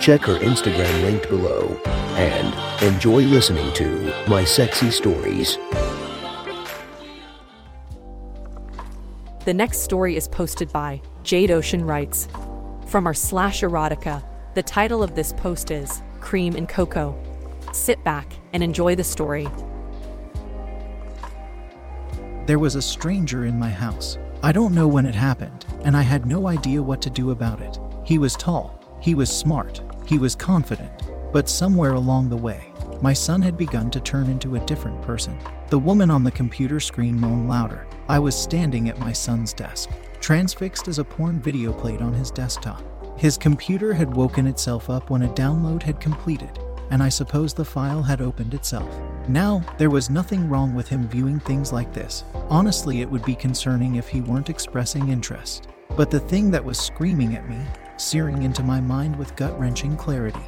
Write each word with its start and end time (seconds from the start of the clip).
Check 0.00 0.22
her 0.22 0.38
Instagram 0.38 1.02
linked 1.02 1.28
below 1.28 1.66
and 2.16 2.82
enjoy 2.82 3.22
listening 3.22 3.72
to 3.74 4.14
My 4.28 4.44
Sexy 4.44 4.90
Stories. 4.90 5.58
The 9.44 9.54
next 9.54 9.80
story 9.80 10.16
is 10.16 10.28
posted 10.28 10.72
by 10.72 11.02
Jade 11.24 11.50
Ocean 11.50 11.84
Writes. 11.84 12.28
From 12.86 13.06
our 13.06 13.14
slash 13.14 13.62
erotica, 13.62 14.22
the 14.54 14.62
title 14.62 15.02
of 15.02 15.14
this 15.14 15.32
post 15.32 15.70
is 15.70 16.00
Cream 16.20 16.54
and 16.54 16.68
Cocoa. 16.68 17.18
Sit 17.72 18.02
back 18.04 18.32
and 18.52 18.62
enjoy 18.62 18.94
the 18.94 19.04
story. 19.04 19.48
There 22.46 22.58
was 22.58 22.76
a 22.76 22.82
stranger 22.82 23.46
in 23.46 23.58
my 23.58 23.70
house. 23.70 24.16
I 24.42 24.52
don't 24.52 24.74
know 24.74 24.86
when 24.86 25.06
it 25.06 25.14
happened, 25.14 25.66
and 25.82 25.96
I 25.96 26.02
had 26.02 26.24
no 26.24 26.46
idea 26.46 26.82
what 26.82 27.02
to 27.02 27.10
do 27.10 27.32
about 27.32 27.60
it. 27.60 27.78
He 28.04 28.16
was 28.16 28.36
tall, 28.36 28.77
he 29.00 29.14
was 29.14 29.30
smart, 29.30 29.80
he 30.06 30.18
was 30.18 30.34
confident, 30.34 30.90
but 31.32 31.48
somewhere 31.48 31.92
along 31.92 32.28
the 32.28 32.36
way, 32.36 32.72
my 33.00 33.12
son 33.12 33.40
had 33.42 33.56
begun 33.56 33.90
to 33.90 34.00
turn 34.00 34.28
into 34.28 34.56
a 34.56 34.64
different 34.66 35.00
person. 35.02 35.38
The 35.68 35.78
woman 35.78 36.10
on 36.10 36.24
the 36.24 36.30
computer 36.30 36.80
screen 36.80 37.18
moaned 37.18 37.48
louder. 37.48 37.86
I 38.08 38.18
was 38.18 38.34
standing 38.34 38.88
at 38.88 38.98
my 38.98 39.12
son's 39.12 39.52
desk, 39.52 39.90
transfixed 40.20 40.88
as 40.88 40.98
a 40.98 41.04
porn 41.04 41.40
video 41.40 41.72
played 41.72 42.00
on 42.00 42.14
his 42.14 42.30
desktop. 42.30 42.82
His 43.18 43.36
computer 43.36 43.92
had 43.92 44.14
woken 44.14 44.46
itself 44.46 44.88
up 44.88 45.10
when 45.10 45.22
a 45.22 45.34
download 45.34 45.82
had 45.82 46.00
completed, 46.00 46.58
and 46.90 47.02
I 47.02 47.08
suppose 47.08 47.52
the 47.52 47.64
file 47.64 48.02
had 48.02 48.20
opened 48.20 48.54
itself. 48.54 48.88
Now, 49.28 49.62
there 49.76 49.90
was 49.90 50.08
nothing 50.08 50.48
wrong 50.48 50.74
with 50.74 50.88
him 50.88 51.06
viewing 51.06 51.38
things 51.38 51.72
like 51.72 51.92
this. 51.92 52.24
Honestly, 52.48 53.02
it 53.02 53.10
would 53.10 53.24
be 53.24 53.34
concerning 53.34 53.96
if 53.96 54.08
he 54.08 54.22
weren't 54.22 54.50
expressing 54.50 55.10
interest. 55.10 55.68
But 55.96 56.10
the 56.10 56.20
thing 56.20 56.50
that 56.52 56.64
was 56.64 56.78
screaming 56.78 57.34
at 57.34 57.48
me, 57.48 57.58
searing 57.98 58.42
into 58.42 58.62
my 58.62 58.80
mind 58.80 59.16
with 59.16 59.36
gut 59.36 59.58
wrenching 59.58 59.96
clarity, 59.96 60.40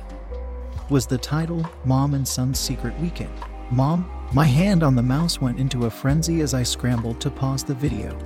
was 0.88 1.06
the 1.06 1.18
title 1.18 1.64
Mom 1.84 2.14
and 2.14 2.26
Son's 2.26 2.58
Secret 2.58 2.98
Weekend. 2.98 3.32
Mom, 3.70 4.10
my 4.32 4.44
hand 4.44 4.82
on 4.82 4.94
the 4.94 5.02
mouse 5.02 5.40
went 5.40 5.60
into 5.60 5.86
a 5.86 5.90
frenzy 5.90 6.40
as 6.40 6.54
I 6.54 6.62
scrambled 6.62 7.20
to 7.20 7.30
pause 7.30 7.62
the 7.62 7.74
video. 7.74 8.18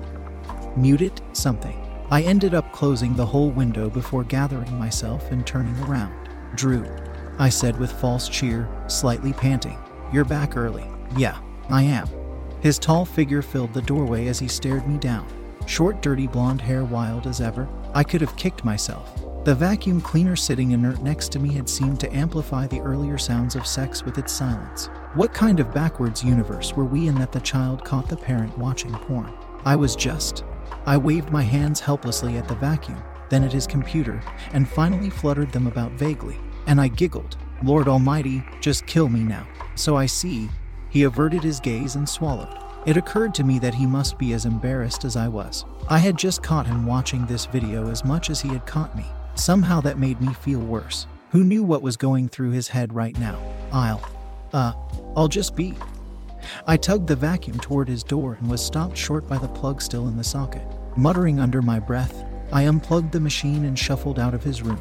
Mute 0.76 1.02
it, 1.02 1.20
something. 1.32 1.80
I 2.10 2.22
ended 2.22 2.54
up 2.54 2.72
closing 2.72 3.14
the 3.14 3.26
whole 3.26 3.50
window 3.50 3.90
before 3.90 4.24
gathering 4.24 4.78
myself 4.78 5.30
and 5.30 5.46
turning 5.46 5.78
around. 5.84 6.14
Drew, 6.54 6.86
I 7.38 7.48
said 7.48 7.78
with 7.78 7.92
false 7.92 8.28
cheer, 8.28 8.68
slightly 8.86 9.32
panting. 9.32 9.78
You're 10.12 10.24
back 10.24 10.56
early. 10.56 10.86
Yeah, 11.16 11.38
I 11.68 11.82
am. 11.82 12.08
His 12.60 12.78
tall 12.78 13.04
figure 13.04 13.42
filled 13.42 13.74
the 13.74 13.82
doorway 13.82 14.28
as 14.28 14.38
he 14.38 14.48
stared 14.48 14.86
me 14.88 14.98
down. 14.98 15.26
Short, 15.66 16.02
dirty 16.02 16.26
blonde 16.26 16.60
hair 16.60 16.84
wild 16.84 17.26
as 17.26 17.40
ever. 17.40 17.68
I 17.94 18.04
could 18.04 18.20
have 18.20 18.36
kicked 18.36 18.64
myself. 18.64 19.20
The 19.44 19.54
vacuum 19.54 20.00
cleaner 20.00 20.36
sitting 20.36 20.70
inert 20.70 21.02
next 21.02 21.30
to 21.32 21.38
me 21.38 21.52
had 21.52 21.68
seemed 21.68 22.00
to 22.00 22.14
amplify 22.14 22.66
the 22.66 22.80
earlier 22.80 23.18
sounds 23.18 23.56
of 23.56 23.66
sex 23.66 24.02
with 24.02 24.16
its 24.16 24.32
silence. 24.32 24.88
What 25.14 25.34
kind 25.34 25.60
of 25.60 25.74
backwards 25.74 26.24
universe 26.24 26.72
were 26.72 26.84
we 26.86 27.08
in 27.08 27.14
that 27.16 27.30
the 27.30 27.40
child 27.40 27.84
caught 27.84 28.08
the 28.08 28.16
parent 28.16 28.56
watching 28.56 28.92
porn? 28.92 29.32
I 29.64 29.76
was 29.76 29.96
just. 29.96 30.44
I 30.86 30.96
waved 30.96 31.30
my 31.30 31.42
hands 31.42 31.80
helplessly 31.80 32.36
at 32.38 32.48
the 32.48 32.54
vacuum, 32.54 33.02
then 33.28 33.44
at 33.44 33.52
his 33.52 33.66
computer, 33.66 34.22
and 34.52 34.68
finally 34.68 35.10
fluttered 35.10 35.52
them 35.52 35.66
about 35.66 35.92
vaguely. 35.92 36.38
And 36.66 36.80
I 36.80 36.88
giggled. 36.88 37.36
Lord 37.62 37.86
Almighty, 37.86 38.42
just 38.60 38.86
kill 38.86 39.08
me 39.08 39.20
now. 39.20 39.46
So 39.74 39.96
I 39.96 40.06
see. 40.06 40.48
He 40.88 41.02
averted 41.02 41.42
his 41.42 41.60
gaze 41.60 41.96
and 41.96 42.08
swallowed. 42.08 42.63
It 42.86 42.98
occurred 42.98 43.34
to 43.34 43.44
me 43.44 43.58
that 43.60 43.74
he 43.74 43.86
must 43.86 44.18
be 44.18 44.34
as 44.34 44.44
embarrassed 44.44 45.04
as 45.04 45.16
I 45.16 45.26
was. 45.26 45.64
I 45.88 45.98
had 45.98 46.18
just 46.18 46.42
caught 46.42 46.66
him 46.66 46.84
watching 46.84 47.24
this 47.24 47.46
video 47.46 47.90
as 47.90 48.04
much 48.04 48.28
as 48.28 48.42
he 48.42 48.48
had 48.48 48.66
caught 48.66 48.94
me. 48.94 49.06
Somehow 49.36 49.80
that 49.80 49.98
made 49.98 50.20
me 50.20 50.34
feel 50.34 50.60
worse. 50.60 51.06
Who 51.30 51.44
knew 51.44 51.62
what 51.62 51.82
was 51.82 51.96
going 51.96 52.28
through 52.28 52.50
his 52.50 52.68
head 52.68 52.94
right 52.94 53.18
now? 53.18 53.40
I'll. 53.72 54.06
Uh, 54.52 54.74
I'll 55.16 55.28
just 55.28 55.56
be. 55.56 55.74
I 56.66 56.76
tugged 56.76 57.06
the 57.06 57.16
vacuum 57.16 57.58
toward 57.58 57.88
his 57.88 58.04
door 58.04 58.36
and 58.38 58.50
was 58.50 58.64
stopped 58.64 58.98
short 58.98 59.26
by 59.26 59.38
the 59.38 59.48
plug 59.48 59.80
still 59.80 60.06
in 60.08 60.16
the 60.16 60.22
socket. 60.22 60.66
Muttering 60.94 61.40
under 61.40 61.62
my 61.62 61.80
breath, 61.80 62.24
I 62.52 62.66
unplugged 62.66 63.12
the 63.12 63.18
machine 63.20 63.64
and 63.64 63.78
shuffled 63.78 64.18
out 64.18 64.34
of 64.34 64.44
his 64.44 64.62
room. 64.62 64.80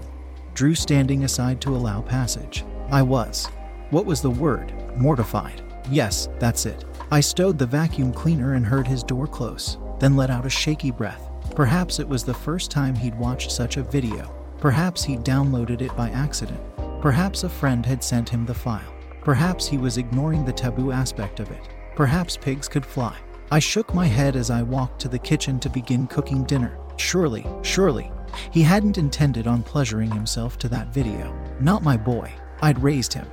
Drew 0.53 0.75
standing 0.75 1.24
aside 1.24 1.62
to 1.62 1.75
allow 1.75 2.02
passage. 2.02 2.66
I 2.92 3.02
was. 3.02 3.47
What 3.90 4.06
was 4.06 4.22
the 4.22 4.30
word? 4.30 4.74
Mortified. 4.97 5.63
Yes, 5.90 6.28
that's 6.38 6.66
it. 6.66 6.86
I 7.13 7.19
stowed 7.19 7.59
the 7.59 7.68
vacuum 7.68 8.12
cleaner 8.12 8.56
and 8.56 8.66
heard 8.66 8.88
his 8.88 9.03
door 9.03 9.28
close, 9.28 9.78
then 10.00 10.16
let 10.16 10.31
out 10.31 10.47
a 10.47 10.50
shaky 10.50 10.90
breath. 10.90 11.29
Perhaps 11.56 12.00
it 12.00 12.09
was 12.09 12.24
the 12.24 12.34
first 12.34 12.72
time 12.72 12.96
he'd 12.96 13.13
watched 13.19 13.51
such 13.51 13.78
a 13.78 13.84
video. 13.84 14.34
Perhaps 14.57 15.03
he'd 15.03 15.19
downloaded 15.19 15.81
it 15.81 15.96
by 15.96 16.09
accident. 16.09 16.59
Perhaps 17.03 17.44
a 17.44 17.50
friend 17.50 17.85
had 17.85 18.03
sent 18.03 18.28
him 18.28 18.47
the 18.47 18.53
file. 18.56 18.91
Perhaps 19.22 19.68
he 19.68 19.78
was 19.78 20.00
ignoring 20.00 20.44
the 20.44 20.51
taboo 20.51 20.91
aspect 20.91 21.40
of 21.40 21.51
it. 21.51 21.62
Perhaps 21.96 22.38
pigs 22.38 22.68
could 22.68 22.84
fly. 22.84 23.16
I 23.51 23.59
shook 23.59 23.94
my 23.94 24.07
head 24.07 24.35
as 24.35 24.50
I 24.50 24.63
walked 24.63 25.00
to 25.01 25.07
the 25.07 25.19
kitchen 25.19 25.59
to 25.59 25.69
begin 25.69 26.07
cooking 26.07 26.44
dinner. 26.45 26.80
Surely, 26.97 27.45
surely, 27.62 28.12
he 28.50 28.63
hadn't 28.63 28.97
intended 28.97 29.45
on 29.45 29.62
pleasuring 29.62 30.09
himself 30.09 30.57
to 30.57 30.69
that 30.69 30.91
video. 30.91 31.31
Not 31.59 31.84
my 31.84 31.95
boy. 31.95 32.34
I'd 32.63 32.81
raised 32.81 33.13
him. 33.13 33.28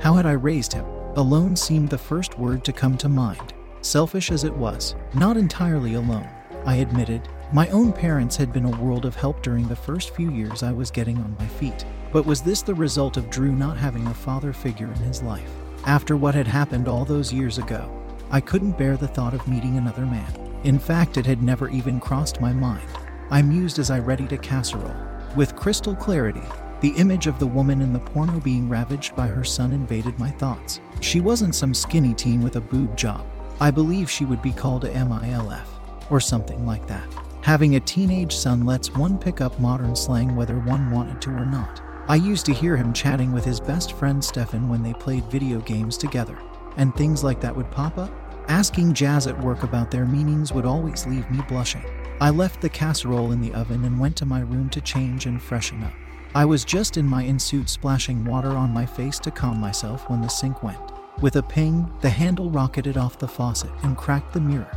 How 0.00 0.14
had 0.14 0.26
I 0.26 0.32
raised 0.32 0.72
him? 0.72 0.84
Alone 1.16 1.56
seemed 1.56 1.88
the 1.88 1.98
first 1.98 2.38
word 2.38 2.64
to 2.64 2.72
come 2.72 2.96
to 2.98 3.08
mind. 3.08 3.52
Selfish 3.80 4.30
as 4.30 4.44
it 4.44 4.54
was, 4.54 4.94
not 5.12 5.36
entirely 5.36 5.94
alone, 5.94 6.28
I 6.64 6.76
admitted. 6.76 7.28
My 7.52 7.68
own 7.70 7.92
parents 7.92 8.36
had 8.36 8.52
been 8.52 8.66
a 8.66 8.80
world 8.80 9.04
of 9.04 9.16
help 9.16 9.42
during 9.42 9.66
the 9.66 9.74
first 9.74 10.14
few 10.14 10.30
years 10.30 10.62
I 10.62 10.70
was 10.70 10.92
getting 10.92 11.18
on 11.18 11.34
my 11.36 11.46
feet. 11.46 11.84
But 12.12 12.26
was 12.26 12.42
this 12.42 12.62
the 12.62 12.76
result 12.76 13.16
of 13.16 13.28
Drew 13.28 13.50
not 13.50 13.76
having 13.76 14.06
a 14.06 14.14
father 14.14 14.52
figure 14.52 14.86
in 14.86 15.00
his 15.00 15.20
life? 15.20 15.50
After 15.84 16.16
what 16.16 16.36
had 16.36 16.46
happened 16.46 16.86
all 16.86 17.04
those 17.04 17.32
years 17.32 17.58
ago, 17.58 17.90
I 18.30 18.40
couldn't 18.40 18.78
bear 18.78 18.96
the 18.96 19.08
thought 19.08 19.34
of 19.34 19.48
meeting 19.48 19.78
another 19.78 20.06
man. 20.06 20.32
In 20.62 20.78
fact, 20.78 21.16
it 21.16 21.26
had 21.26 21.42
never 21.42 21.68
even 21.70 21.98
crossed 21.98 22.40
my 22.40 22.52
mind. 22.52 22.86
I 23.30 23.42
mused 23.42 23.80
as 23.80 23.90
I 23.90 23.98
readied 23.98 24.32
a 24.32 24.38
casserole. 24.38 24.94
With 25.34 25.56
crystal 25.56 25.96
clarity, 25.96 26.42
the 26.80 26.90
image 26.96 27.26
of 27.26 27.38
the 27.38 27.46
woman 27.46 27.82
in 27.82 27.92
the 27.92 27.98
porno 27.98 28.40
being 28.40 28.68
ravaged 28.68 29.14
by 29.14 29.26
her 29.26 29.44
son 29.44 29.72
invaded 29.72 30.18
my 30.18 30.30
thoughts. 30.30 30.80
She 31.00 31.20
wasn't 31.20 31.54
some 31.54 31.74
skinny 31.74 32.14
teen 32.14 32.42
with 32.42 32.56
a 32.56 32.60
boob 32.60 32.96
job. 32.96 33.26
I 33.60 33.70
believe 33.70 34.10
she 34.10 34.24
would 34.24 34.40
be 34.40 34.52
called 34.52 34.84
a 34.84 34.92
MILF, 34.94 35.66
or 36.10 36.20
something 36.20 36.64
like 36.66 36.86
that. 36.86 37.06
Having 37.42 37.76
a 37.76 37.80
teenage 37.80 38.34
son 38.34 38.64
lets 38.64 38.94
one 38.94 39.18
pick 39.18 39.40
up 39.40 39.58
modern 39.60 39.94
slang 39.94 40.34
whether 40.36 40.58
one 40.60 40.90
wanted 40.90 41.20
to 41.22 41.30
or 41.30 41.44
not. 41.44 41.82
I 42.08 42.16
used 42.16 42.46
to 42.46 42.54
hear 42.54 42.76
him 42.76 42.92
chatting 42.92 43.32
with 43.32 43.44
his 43.44 43.60
best 43.60 43.92
friend 43.92 44.24
Stefan 44.24 44.68
when 44.68 44.82
they 44.82 44.94
played 44.94 45.30
video 45.30 45.60
games 45.60 45.96
together, 45.98 46.38
and 46.76 46.94
things 46.94 47.22
like 47.22 47.40
that 47.40 47.54
would 47.54 47.70
pop 47.70 47.98
up. 47.98 48.10
Asking 48.48 48.94
Jazz 48.94 49.26
at 49.26 49.40
work 49.40 49.62
about 49.62 49.90
their 49.90 50.06
meanings 50.06 50.52
would 50.52 50.64
always 50.64 51.06
leave 51.06 51.30
me 51.30 51.40
blushing. 51.46 51.84
I 52.20 52.30
left 52.30 52.60
the 52.60 52.68
casserole 52.68 53.32
in 53.32 53.40
the 53.40 53.54
oven 53.54 53.84
and 53.84 54.00
went 54.00 54.16
to 54.16 54.26
my 54.26 54.40
room 54.40 54.70
to 54.70 54.80
change 54.80 55.26
and 55.26 55.40
freshen 55.40 55.82
up. 55.84 55.92
I 56.32 56.44
was 56.44 56.64
just 56.64 56.96
in 56.96 57.06
my 57.06 57.24
ensuite 57.24 57.68
splashing 57.68 58.24
water 58.24 58.50
on 58.50 58.72
my 58.72 58.86
face 58.86 59.18
to 59.20 59.32
calm 59.32 59.58
myself 59.58 60.08
when 60.08 60.20
the 60.20 60.28
sink 60.28 60.62
went. 60.62 60.78
With 61.20 61.34
a 61.34 61.42
ping, 61.42 61.92
the 62.02 62.08
handle 62.08 62.50
rocketed 62.50 62.96
off 62.96 63.18
the 63.18 63.26
faucet 63.26 63.70
and 63.82 63.96
cracked 63.96 64.32
the 64.32 64.40
mirror. 64.40 64.70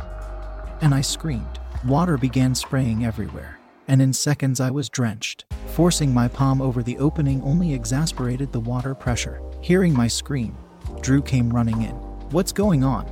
And 0.80 0.92
I 0.92 1.00
screamed. 1.00 1.60
Water 1.86 2.18
began 2.18 2.56
spraying 2.56 3.04
everywhere, 3.04 3.60
and 3.86 4.02
in 4.02 4.12
seconds 4.12 4.58
I 4.58 4.72
was 4.72 4.88
drenched. 4.88 5.44
Forcing 5.68 6.12
my 6.12 6.26
palm 6.26 6.60
over 6.60 6.82
the 6.82 6.98
opening 6.98 7.40
only 7.42 7.72
exasperated 7.72 8.50
the 8.50 8.58
water 8.58 8.92
pressure. 8.92 9.40
Hearing 9.60 9.94
my 9.94 10.08
scream, 10.08 10.56
Drew 11.02 11.22
came 11.22 11.50
running 11.50 11.82
in. 11.82 11.94
What's 12.30 12.52
going 12.52 12.82
on? 12.82 13.08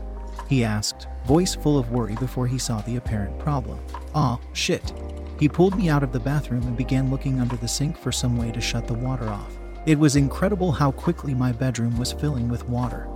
He 0.49 0.65
asked, 0.65 1.07
voice 1.27 1.55
full 1.55 1.79
of 1.79 1.93
worry 1.93 2.17
before 2.17 2.49
he 2.49 2.59
saw 2.59 2.81
the 2.81 2.97
apparent 2.97 3.39
problem. 3.39 3.79
Ah, 4.17 4.41
shit. 4.53 4.93
He 5.43 5.49
pulled 5.49 5.77
me 5.77 5.89
out 5.89 6.05
of 6.05 6.13
the 6.13 6.21
bathroom 6.21 6.63
and 6.69 6.77
began 6.77 7.11
looking 7.11 7.41
under 7.41 7.57
the 7.57 7.67
sink 7.67 7.99
for 7.99 8.13
some 8.13 8.37
way 8.37 8.53
to 8.53 8.61
shut 8.61 8.87
the 8.87 8.95
water 8.95 9.29
off. 9.29 9.59
It 9.87 9.99
was 9.99 10.15
incredible 10.15 10.71
how 10.71 10.93
quickly 10.93 11.35
my 11.35 11.51
bedroom 11.51 11.99
was 11.99 12.13
filling 12.13 12.49
with 12.49 12.69
water, 12.69 13.09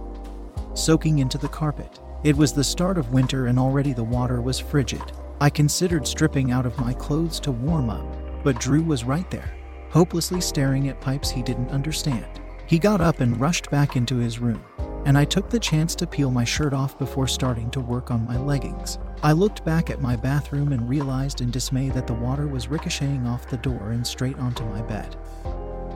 soaking 0.75 1.21
into 1.21 1.39
the 1.39 1.47
carpet. 1.47 2.01
It 2.25 2.37
was 2.37 2.53
the 2.53 2.65
start 2.65 2.99
of 2.99 3.13
winter 3.13 3.47
and 3.47 3.61
already 3.61 3.93
the 3.93 4.03
water 4.03 4.41
was 4.41 4.59
frigid. 4.59 5.05
I 5.41 5.51
considered 5.51 6.05
stripping 6.05 6.51
out 6.51 6.67
of 6.67 6.77
my 6.81 6.95
clothes 6.95 7.39
to 7.39 7.53
warm 7.53 7.91
up, 7.91 8.43
but 8.43 8.59
Drew 8.59 8.83
was 8.83 9.05
right 9.05 9.31
there, 9.31 9.55
hopelessly 9.91 10.41
staring 10.41 10.89
at 10.89 11.01
pipes 11.01 11.31
he 11.31 11.45
didn't 11.45 11.71
understand. 11.71 12.41
He 12.67 12.81
got 12.81 13.01
up 13.01 13.21
and 13.21 13.41
rushed 13.41 13.71
back 13.71 13.95
into 13.95 14.17
his 14.17 14.41
room. 14.41 14.65
And 15.07 15.17
I 15.17 15.25
took 15.25 15.49
the 15.49 15.61
chance 15.61 15.95
to 15.95 16.07
peel 16.07 16.33
my 16.33 16.45
shirt 16.45 16.75
off 16.75 16.99
before 16.99 17.29
starting 17.29 17.71
to 17.71 17.81
work 17.81 18.11
on 18.11 18.27
my 18.27 18.37
leggings. 18.37 18.99
I 19.23 19.33
looked 19.33 19.65
back 19.65 19.89
at 19.89 20.03
my 20.03 20.17
bathroom 20.17 20.73
and 20.73 20.89
realized 20.89 21.41
in 21.41 21.51
dismay 21.53 21.91
that 21.91 22.09
the 22.09 22.13
water 22.13 22.49
was 22.49 22.69
ricocheting 22.69 23.25
off 23.25 23.49
the 23.49 23.57
door 23.57 23.93
and 23.93 24.05
straight 24.05 24.39
onto 24.39 24.65
my 24.65 24.83
bed. 24.83 25.17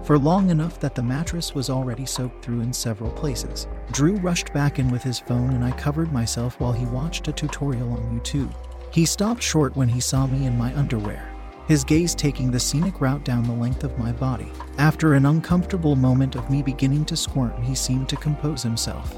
For 0.04 0.16
long 0.16 0.50
enough 0.50 0.78
that 0.78 0.94
the 0.94 1.02
mattress 1.02 1.56
was 1.56 1.68
already 1.68 2.06
soaked 2.06 2.44
through 2.44 2.60
in 2.60 2.72
several 2.72 3.10
places. 3.10 3.66
Drew 3.90 4.14
rushed 4.16 4.52
back 4.52 4.78
in 4.78 4.88
with 4.90 5.02
his 5.02 5.18
phone 5.18 5.50
and 5.50 5.64
I 5.64 5.72
covered 5.72 6.12
myself 6.12 6.60
while 6.60 6.72
he 6.72 6.86
watched 6.86 7.26
a 7.26 7.32
tutorial 7.32 7.92
on 7.92 8.18
YouTube. 8.18 8.54
He 8.92 9.04
stopped 9.04 9.42
short 9.42 9.74
when 9.74 9.88
he 9.88 10.00
saw 10.00 10.28
me 10.28 10.46
in 10.46 10.56
my 10.56 10.74
underwear, 10.76 11.29
his 11.70 11.84
gaze 11.84 12.16
taking 12.16 12.50
the 12.50 12.58
scenic 12.58 13.00
route 13.00 13.22
down 13.22 13.44
the 13.44 13.52
length 13.52 13.84
of 13.84 13.96
my 13.96 14.10
body. 14.10 14.50
After 14.78 15.14
an 15.14 15.24
uncomfortable 15.24 15.94
moment 15.94 16.34
of 16.34 16.50
me 16.50 16.62
beginning 16.64 17.04
to 17.04 17.16
squirm, 17.16 17.62
he 17.62 17.76
seemed 17.76 18.08
to 18.08 18.16
compose 18.16 18.60
himself. 18.60 19.16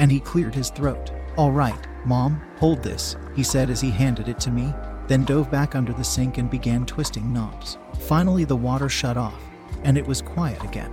And 0.00 0.10
he 0.10 0.18
cleared 0.18 0.52
his 0.52 0.70
throat. 0.70 1.12
All 1.36 1.52
right, 1.52 1.78
Mom, 2.04 2.42
hold 2.58 2.82
this, 2.82 3.14
he 3.36 3.44
said 3.44 3.70
as 3.70 3.80
he 3.80 3.92
handed 3.92 4.26
it 4.26 4.40
to 4.40 4.50
me, 4.50 4.74
then 5.06 5.22
dove 5.22 5.48
back 5.48 5.76
under 5.76 5.92
the 5.92 6.02
sink 6.02 6.38
and 6.38 6.50
began 6.50 6.84
twisting 6.86 7.32
knobs. 7.32 7.78
Finally, 8.00 8.42
the 8.42 8.56
water 8.56 8.88
shut 8.88 9.16
off, 9.16 9.40
and 9.84 9.96
it 9.96 10.04
was 10.04 10.20
quiet 10.20 10.64
again. 10.64 10.92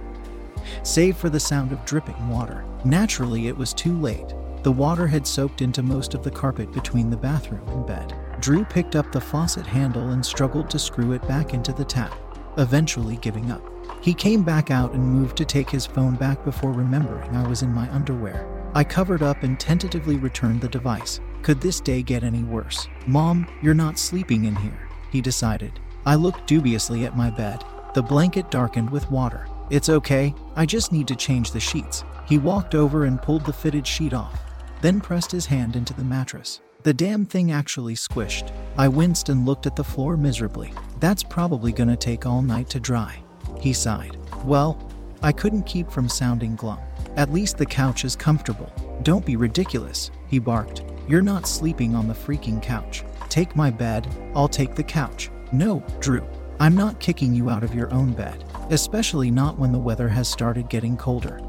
Save 0.83 1.18
for 1.18 1.31
the 1.31 1.39
sound 1.39 1.71
of 1.71 1.83
dripping 1.85 2.29
water. 2.29 2.63
Naturally, 2.85 3.47
it 3.47 3.57
was 3.57 3.74
too 3.74 3.97
late. 3.97 4.35
The 4.62 4.71
water 4.71 5.07
had 5.07 5.25
soaked 5.25 5.63
into 5.63 5.81
most 5.81 6.13
of 6.13 6.21
the 6.21 6.29
carpet 6.29 6.71
between 6.71 7.09
the 7.09 7.18
bathroom 7.18 7.68
and 7.69 7.88
bed. 7.88 8.13
Drew 8.39 8.63
picked 8.63 8.95
up 8.95 9.12
the 9.12 9.22
faucet 9.22 9.66
handle 9.66 10.10
and 10.10 10.25
struggled 10.25 10.69
to 10.69 10.80
screw 10.80 11.13
it 11.13 11.28
back 11.28 11.54
into 11.54 11.74
the 11.74 11.86
tap, 11.86 12.16
eventually 12.57 13.18
giving 13.18 13.51
up. 13.51 13.62
He 14.01 14.13
came 14.13 14.44
back 14.44 14.69
out 14.69 14.94
and 14.94 15.04
moved 15.04 15.38
to 15.38 15.45
take 15.45 15.69
his 15.69 15.86
phone 15.86 16.16
back 16.16 16.44
before 16.45 16.72
remembering 16.72 17.36
I 17.36 17.48
was 17.48 17.63
in 17.63 17.74
my 17.74 17.92
underwear. 17.92 18.48
I 18.75 18.84
covered 18.84 19.24
up 19.24 19.44
and 19.44 19.60
tentatively 19.60 20.18
returned 20.18 20.62
the 20.62 20.69
device. 20.69 21.19
Could 21.42 21.62
this 21.62 21.80
day 21.80 22.04
get 22.04 22.24
any 22.24 22.44
worse? 22.44 22.88
Mom, 23.07 23.48
you're 23.62 23.74
not 23.74 23.98
sleeping 23.98 24.45
in 24.45 24.56
here, 24.56 24.88
he 25.12 25.22
decided. 25.22 25.80
I 26.06 26.16
looked 26.16 26.48
dubiously 26.48 27.06
at 27.06 27.18
my 27.18 27.30
bed. 27.30 27.63
The 27.95 28.04
blanket 28.04 28.51
darkened 28.51 28.89
with 28.89 29.10
water. 29.10 29.48
It's 29.69 29.89
okay, 29.89 30.36
I 30.56 30.66
just 30.66 30.92
need 30.92 31.07
to 31.07 31.16
change 31.16 31.51
the 31.51 31.60
sheets. 31.60 32.04
He 32.28 32.38
walked 32.38 32.75
over 32.75 33.06
and 33.06 33.22
pulled 33.22 33.45
the 33.45 33.54
fitted 33.54 33.88
sheet 33.88 34.13
off, 34.13 34.39
then 34.81 35.01
pressed 35.01 35.31
his 35.31 35.48
hand 35.48 35.75
into 35.75 35.94
the 35.94 36.04
mattress. 36.04 36.62
The 36.83 36.94
damn 36.94 37.25
thing 37.25 37.51
actually 37.51 37.95
squished. 37.95 38.51
I 38.77 38.88
winced 38.88 39.29
and 39.29 39.45
looked 39.45 39.65
at 39.65 39.75
the 39.75 39.83
floor 39.83 40.15
miserably. 40.15 40.74
That's 41.00 41.24
probably 41.24 41.71
gonna 41.71 41.97
take 41.97 42.25
all 42.25 42.41
night 42.41 42.69
to 42.69 42.79
dry. 42.79 43.21
He 43.59 43.74
sighed. 43.74 44.18
Well, 44.45 44.79
I 45.21 45.31
couldn't 45.31 45.63
keep 45.63 45.89
from 45.89 46.07
sounding 46.07 46.56
glum. 46.56 46.79
At 47.15 47.33
least 47.33 47.57
the 47.57 47.65
couch 47.65 48.06
is 48.06 48.15
comfortable. 48.15 48.71
Don't 49.01 49.25
be 49.25 49.35
ridiculous, 49.35 50.12
he 50.27 50.39
barked. 50.39 50.83
You're 51.07 51.21
not 51.21 51.47
sleeping 51.47 51.95
on 51.95 52.07
the 52.07 52.13
freaking 52.13 52.62
couch. 52.62 53.03
Take 53.27 53.56
my 53.56 53.71
bed, 53.71 54.07
I'll 54.35 54.47
take 54.47 54.75
the 54.75 54.83
couch. 54.83 55.29
No, 55.51 55.83
Drew. 56.00 56.25
I'm 56.59 56.75
not 56.75 57.00
kicking 57.00 57.33
you 57.33 57.50
out 57.50 57.63
of 57.63 57.75
your 57.75 57.91
own 57.94 58.13
bed, 58.13 58.44
especially 58.69 59.29
not 59.29 59.59
when 59.59 59.71
the 59.71 59.79
weather 59.79 60.07
has 60.07 60.27
started 60.27 60.69
getting 60.69 60.97
colder. 60.97 61.39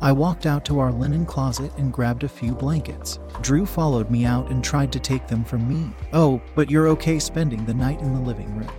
I 0.00 0.12
walked 0.12 0.44
out 0.44 0.64
to 0.66 0.78
our 0.78 0.92
linen 0.92 1.24
closet 1.24 1.72
and 1.78 1.92
grabbed 1.92 2.22
a 2.22 2.28
few 2.28 2.54
blankets. 2.54 3.18
Drew 3.40 3.64
followed 3.64 4.10
me 4.10 4.26
out 4.26 4.50
and 4.50 4.62
tried 4.62 4.92
to 4.92 5.00
take 5.00 5.26
them 5.26 5.42
from 5.42 5.66
me. 5.66 5.90
Oh, 6.12 6.40
but 6.54 6.70
you're 6.70 6.88
okay 6.88 7.18
spending 7.18 7.64
the 7.64 7.74
night 7.74 8.00
in 8.00 8.12
the 8.12 8.20
living 8.20 8.54
room. 8.54 8.70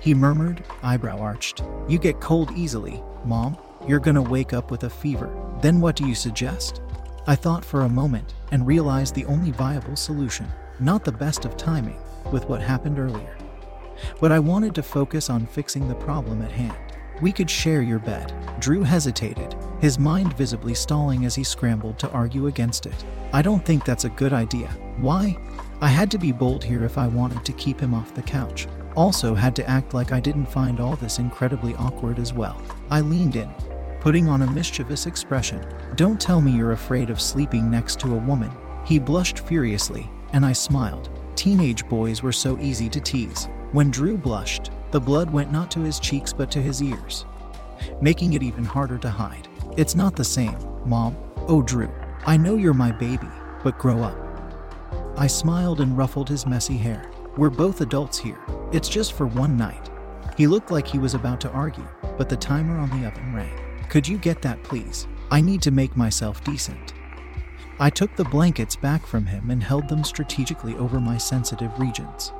He 0.00 0.12
murmured, 0.14 0.62
eyebrow 0.82 1.18
arched. 1.18 1.62
You 1.88 1.98
get 1.98 2.20
cold 2.20 2.50
easily, 2.54 3.02
Mom. 3.24 3.56
You're 3.88 3.98
gonna 3.98 4.22
wake 4.22 4.52
up 4.52 4.70
with 4.70 4.84
a 4.84 4.90
fever. 4.90 5.30
Then 5.62 5.80
what 5.80 5.96
do 5.96 6.06
you 6.06 6.14
suggest? 6.14 6.82
I 7.26 7.34
thought 7.34 7.64
for 7.64 7.82
a 7.82 7.88
moment 7.88 8.34
and 8.50 8.66
realized 8.66 9.14
the 9.14 9.26
only 9.26 9.52
viable 9.52 9.96
solution, 9.96 10.46
not 10.80 11.04
the 11.04 11.12
best 11.12 11.44
of 11.46 11.56
timing, 11.56 11.98
with 12.30 12.46
what 12.46 12.60
happened 12.60 12.98
earlier. 12.98 13.36
But 14.20 14.32
I 14.32 14.38
wanted 14.38 14.74
to 14.74 14.82
focus 14.82 15.30
on 15.30 15.46
fixing 15.46 15.88
the 15.88 15.94
problem 15.94 16.42
at 16.42 16.52
hand. 16.52 16.76
We 17.20 17.32
could 17.32 17.50
share 17.50 17.82
your 17.82 17.98
bed. 17.98 18.32
Drew 18.60 18.82
hesitated, 18.82 19.54
his 19.80 19.98
mind 19.98 20.36
visibly 20.36 20.74
stalling 20.74 21.24
as 21.24 21.34
he 21.34 21.44
scrambled 21.44 21.98
to 21.98 22.10
argue 22.10 22.46
against 22.46 22.86
it. 22.86 23.04
I 23.32 23.42
don't 23.42 23.64
think 23.64 23.84
that's 23.84 24.04
a 24.04 24.10
good 24.10 24.32
idea. 24.32 24.68
Why? 24.98 25.36
I 25.80 25.88
had 25.88 26.10
to 26.12 26.18
be 26.18 26.32
bold 26.32 26.64
here 26.64 26.84
if 26.84 26.98
I 26.98 27.06
wanted 27.06 27.44
to 27.44 27.52
keep 27.52 27.80
him 27.80 27.94
off 27.94 28.14
the 28.14 28.22
couch. 28.22 28.66
Also, 28.96 29.34
had 29.34 29.54
to 29.56 29.68
act 29.68 29.94
like 29.94 30.12
I 30.12 30.20
didn't 30.20 30.46
find 30.46 30.80
all 30.80 30.96
this 30.96 31.18
incredibly 31.18 31.74
awkward 31.76 32.18
as 32.18 32.32
well. 32.32 32.60
I 32.90 33.00
leaned 33.00 33.36
in, 33.36 33.50
putting 34.00 34.28
on 34.28 34.42
a 34.42 34.50
mischievous 34.50 35.06
expression. 35.06 35.64
Don't 35.96 36.20
tell 36.20 36.40
me 36.40 36.52
you're 36.52 36.72
afraid 36.72 37.08
of 37.10 37.20
sleeping 37.20 37.70
next 37.70 38.00
to 38.00 38.14
a 38.14 38.18
woman. 38.18 38.50
He 38.84 38.98
blushed 38.98 39.40
furiously, 39.40 40.10
and 40.32 40.44
I 40.44 40.52
smiled. 40.52 41.10
Teenage 41.36 41.88
boys 41.88 42.22
were 42.22 42.32
so 42.32 42.58
easy 42.58 42.88
to 42.88 43.00
tease. 43.00 43.48
When 43.72 43.90
Drew 43.90 44.16
blushed, 44.16 44.70
the 44.90 45.00
blood 45.00 45.30
went 45.30 45.52
not 45.52 45.70
to 45.72 45.80
his 45.80 46.00
cheeks 46.00 46.32
but 46.32 46.50
to 46.50 46.60
his 46.60 46.82
ears, 46.82 47.24
making 48.00 48.32
it 48.32 48.42
even 48.42 48.64
harder 48.64 48.98
to 48.98 49.10
hide. 49.10 49.48
It's 49.76 49.94
not 49.94 50.16
the 50.16 50.24
same, 50.24 50.56
Mom. 50.84 51.16
Oh, 51.48 51.62
Drew, 51.62 51.90
I 52.26 52.36
know 52.36 52.56
you're 52.56 52.74
my 52.74 52.90
baby, 52.90 53.28
but 53.62 53.78
grow 53.78 54.02
up. 54.02 54.16
I 55.16 55.26
smiled 55.26 55.80
and 55.80 55.96
ruffled 55.96 56.28
his 56.28 56.46
messy 56.46 56.76
hair. 56.76 57.10
We're 57.36 57.50
both 57.50 57.80
adults 57.80 58.18
here. 58.18 58.38
It's 58.72 58.88
just 58.88 59.12
for 59.12 59.26
one 59.26 59.56
night. 59.56 59.90
He 60.36 60.46
looked 60.46 60.70
like 60.70 60.86
he 60.86 60.98
was 60.98 61.14
about 61.14 61.40
to 61.42 61.50
argue, 61.50 61.86
but 62.18 62.28
the 62.28 62.36
timer 62.36 62.78
on 62.78 62.90
the 62.90 63.06
oven 63.06 63.34
rang. 63.34 63.56
Could 63.88 64.08
you 64.08 64.18
get 64.18 64.42
that, 64.42 64.62
please? 64.62 65.06
I 65.30 65.40
need 65.40 65.62
to 65.62 65.70
make 65.70 65.96
myself 65.96 66.42
decent. 66.42 66.94
I 67.78 67.90
took 67.90 68.14
the 68.16 68.24
blankets 68.24 68.76
back 68.76 69.06
from 69.06 69.26
him 69.26 69.50
and 69.50 69.62
held 69.62 69.88
them 69.88 70.04
strategically 70.04 70.74
over 70.76 71.00
my 71.00 71.16
sensitive 71.16 71.78
regions 71.78 72.32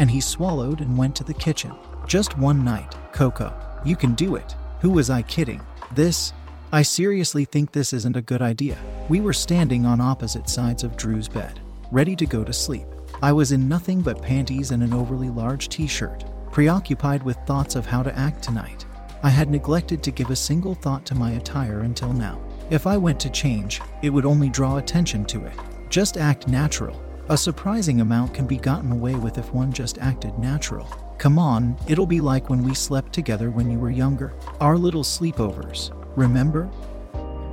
and 0.00 0.10
he 0.10 0.18
swallowed 0.20 0.80
and 0.80 0.96
went 0.96 1.14
to 1.14 1.24
the 1.24 1.34
kitchen. 1.34 1.70
Just 2.06 2.38
one 2.38 2.64
night, 2.64 2.96
Coco. 3.12 3.52
You 3.84 3.96
can 3.96 4.14
do 4.14 4.34
it. 4.34 4.56
Who 4.80 4.88
was 4.88 5.10
I 5.10 5.20
kidding? 5.20 5.60
This. 5.92 6.32
I 6.72 6.80
seriously 6.80 7.44
think 7.44 7.70
this 7.70 7.92
isn't 7.92 8.16
a 8.16 8.22
good 8.22 8.40
idea. 8.40 8.78
We 9.10 9.20
were 9.20 9.34
standing 9.34 9.84
on 9.84 10.00
opposite 10.00 10.48
sides 10.48 10.84
of 10.84 10.96
Drew's 10.96 11.28
bed, 11.28 11.60
ready 11.90 12.16
to 12.16 12.24
go 12.24 12.42
to 12.44 12.52
sleep. 12.52 12.86
I 13.20 13.32
was 13.32 13.52
in 13.52 13.68
nothing 13.68 14.00
but 14.00 14.22
panties 14.22 14.70
and 14.70 14.82
an 14.82 14.94
overly 14.94 15.28
large 15.28 15.68
t 15.68 15.86
shirt, 15.86 16.24
preoccupied 16.50 17.22
with 17.22 17.36
thoughts 17.46 17.76
of 17.76 17.84
how 17.84 18.02
to 18.02 18.18
act 18.18 18.42
tonight. 18.42 18.86
I 19.22 19.28
had 19.28 19.50
neglected 19.50 20.02
to 20.04 20.10
give 20.10 20.30
a 20.30 20.36
single 20.36 20.76
thought 20.76 21.04
to 21.06 21.14
my 21.14 21.32
attire 21.32 21.80
until 21.80 22.14
now. 22.14 22.40
If 22.70 22.86
I 22.86 22.96
went 22.96 23.20
to 23.20 23.28
change, 23.28 23.82
it 24.00 24.08
would 24.08 24.24
only 24.24 24.48
draw 24.48 24.78
attention 24.78 25.26
to 25.26 25.44
it. 25.44 25.52
Just 25.90 26.16
act 26.16 26.48
natural, 26.48 26.98
a 27.30 27.36
surprising 27.36 28.00
amount 28.00 28.34
can 28.34 28.44
be 28.44 28.56
gotten 28.56 28.90
away 28.90 29.14
with 29.14 29.38
if 29.38 29.54
one 29.54 29.72
just 29.72 29.98
acted 29.98 30.36
natural. 30.36 30.84
Come 31.16 31.38
on, 31.38 31.76
it'll 31.86 32.04
be 32.04 32.20
like 32.20 32.50
when 32.50 32.60
we 32.64 32.74
slept 32.74 33.12
together 33.12 33.52
when 33.52 33.70
you 33.70 33.78
were 33.78 33.88
younger. 33.88 34.34
Our 34.60 34.76
little 34.76 35.04
sleepovers, 35.04 35.92
remember? 36.16 36.68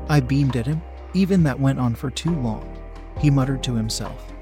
I 0.09 0.19
beamed 0.19 0.55
at 0.55 0.65
him. 0.65 0.81
Even 1.13 1.43
that 1.43 1.59
went 1.59 1.77
on 1.77 1.93
for 1.93 2.09
too 2.09 2.33
long, 2.41 2.75
he 3.19 3.29
muttered 3.29 3.61
to 3.63 3.75
himself. 3.75 4.33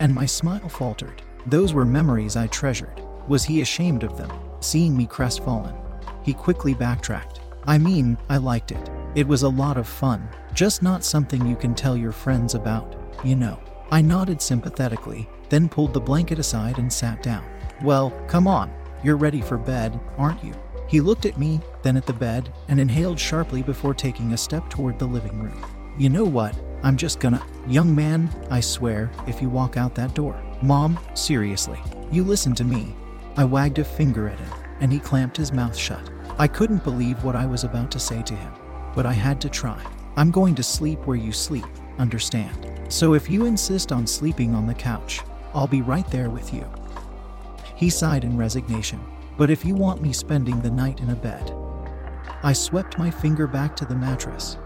And 0.00 0.14
my 0.14 0.26
smile 0.26 0.68
faltered. 0.68 1.22
Those 1.46 1.72
were 1.72 1.86
memories 1.86 2.36
I 2.36 2.46
treasured. 2.48 3.02
Was 3.26 3.44
he 3.44 3.62
ashamed 3.62 4.02
of 4.02 4.18
them, 4.18 4.30
seeing 4.60 4.94
me 4.94 5.06
crestfallen? 5.06 5.74
He 6.22 6.34
quickly 6.34 6.74
backtracked. 6.74 7.40
I 7.66 7.78
mean, 7.78 8.18
I 8.28 8.36
liked 8.36 8.72
it. 8.72 8.90
It 9.14 9.26
was 9.26 9.44
a 9.44 9.48
lot 9.48 9.78
of 9.78 9.88
fun, 9.88 10.28
just 10.52 10.82
not 10.82 11.04
something 11.04 11.46
you 11.46 11.56
can 11.56 11.74
tell 11.74 11.96
your 11.96 12.12
friends 12.12 12.54
about, 12.54 12.94
you 13.24 13.34
know. 13.34 13.58
I 13.90 14.02
nodded 14.02 14.42
sympathetically, 14.42 15.28
then 15.48 15.68
pulled 15.68 15.94
the 15.94 16.00
blanket 16.00 16.38
aside 16.38 16.78
and 16.78 16.92
sat 16.92 17.22
down. 17.22 17.44
Well, 17.82 18.10
come 18.26 18.46
on, 18.46 18.70
you're 19.02 19.16
ready 19.16 19.40
for 19.40 19.56
bed, 19.56 19.98
aren't 20.18 20.44
you? 20.44 20.52
He 20.88 21.00
looked 21.00 21.26
at 21.26 21.38
me, 21.38 21.60
then 21.82 21.96
at 21.96 22.06
the 22.06 22.12
bed, 22.12 22.52
and 22.68 22.80
inhaled 22.80 23.18
sharply 23.18 23.62
before 23.62 23.94
taking 23.94 24.32
a 24.32 24.38
step 24.38 24.68
toward 24.68 24.98
the 24.98 25.06
living 25.06 25.42
room. 25.42 25.64
You 25.98 26.08
know 26.08 26.24
what? 26.24 26.58
I'm 26.82 26.96
just 26.96 27.20
gonna. 27.20 27.44
Young 27.66 27.94
man, 27.94 28.30
I 28.50 28.60
swear, 28.60 29.10
if 29.26 29.42
you 29.42 29.48
walk 29.48 29.76
out 29.76 29.94
that 29.96 30.14
door. 30.14 30.40
Mom, 30.62 30.98
seriously, 31.14 31.80
you 32.10 32.24
listen 32.24 32.54
to 32.56 32.64
me. 32.64 32.94
I 33.36 33.44
wagged 33.44 33.78
a 33.78 33.84
finger 33.84 34.28
at 34.28 34.38
him, 34.38 34.52
and 34.80 34.92
he 34.92 34.98
clamped 34.98 35.36
his 35.36 35.52
mouth 35.52 35.76
shut. 35.76 36.10
I 36.38 36.46
couldn't 36.46 36.84
believe 36.84 37.24
what 37.24 37.36
I 37.36 37.46
was 37.46 37.64
about 37.64 37.90
to 37.92 37.98
say 37.98 38.22
to 38.22 38.34
him, 38.34 38.52
but 38.94 39.06
I 39.06 39.12
had 39.12 39.40
to 39.42 39.48
try. 39.48 39.82
I'm 40.16 40.30
going 40.30 40.54
to 40.54 40.62
sleep 40.62 41.00
where 41.06 41.16
you 41.16 41.32
sleep, 41.32 41.66
understand? 41.98 42.70
So 42.88 43.14
if 43.14 43.30
you 43.30 43.44
insist 43.44 43.92
on 43.92 44.06
sleeping 44.06 44.54
on 44.54 44.66
the 44.66 44.74
couch, 44.74 45.20
I'll 45.54 45.66
be 45.66 45.82
right 45.82 46.06
there 46.10 46.30
with 46.30 46.52
you. 46.54 46.66
He 47.76 47.90
sighed 47.90 48.24
in 48.24 48.36
resignation. 48.36 49.00
But 49.36 49.50
if 49.50 49.64
you 49.64 49.76
want 49.76 50.02
me 50.02 50.12
spending 50.12 50.60
the 50.60 50.70
night 50.70 51.00
in 51.00 51.10
a 51.10 51.14
bed, 51.14 51.54
I 52.42 52.52
swept 52.52 52.98
my 52.98 53.08
finger 53.08 53.46
back 53.46 53.76
to 53.76 53.84
the 53.84 53.94
mattress, 53.94 54.58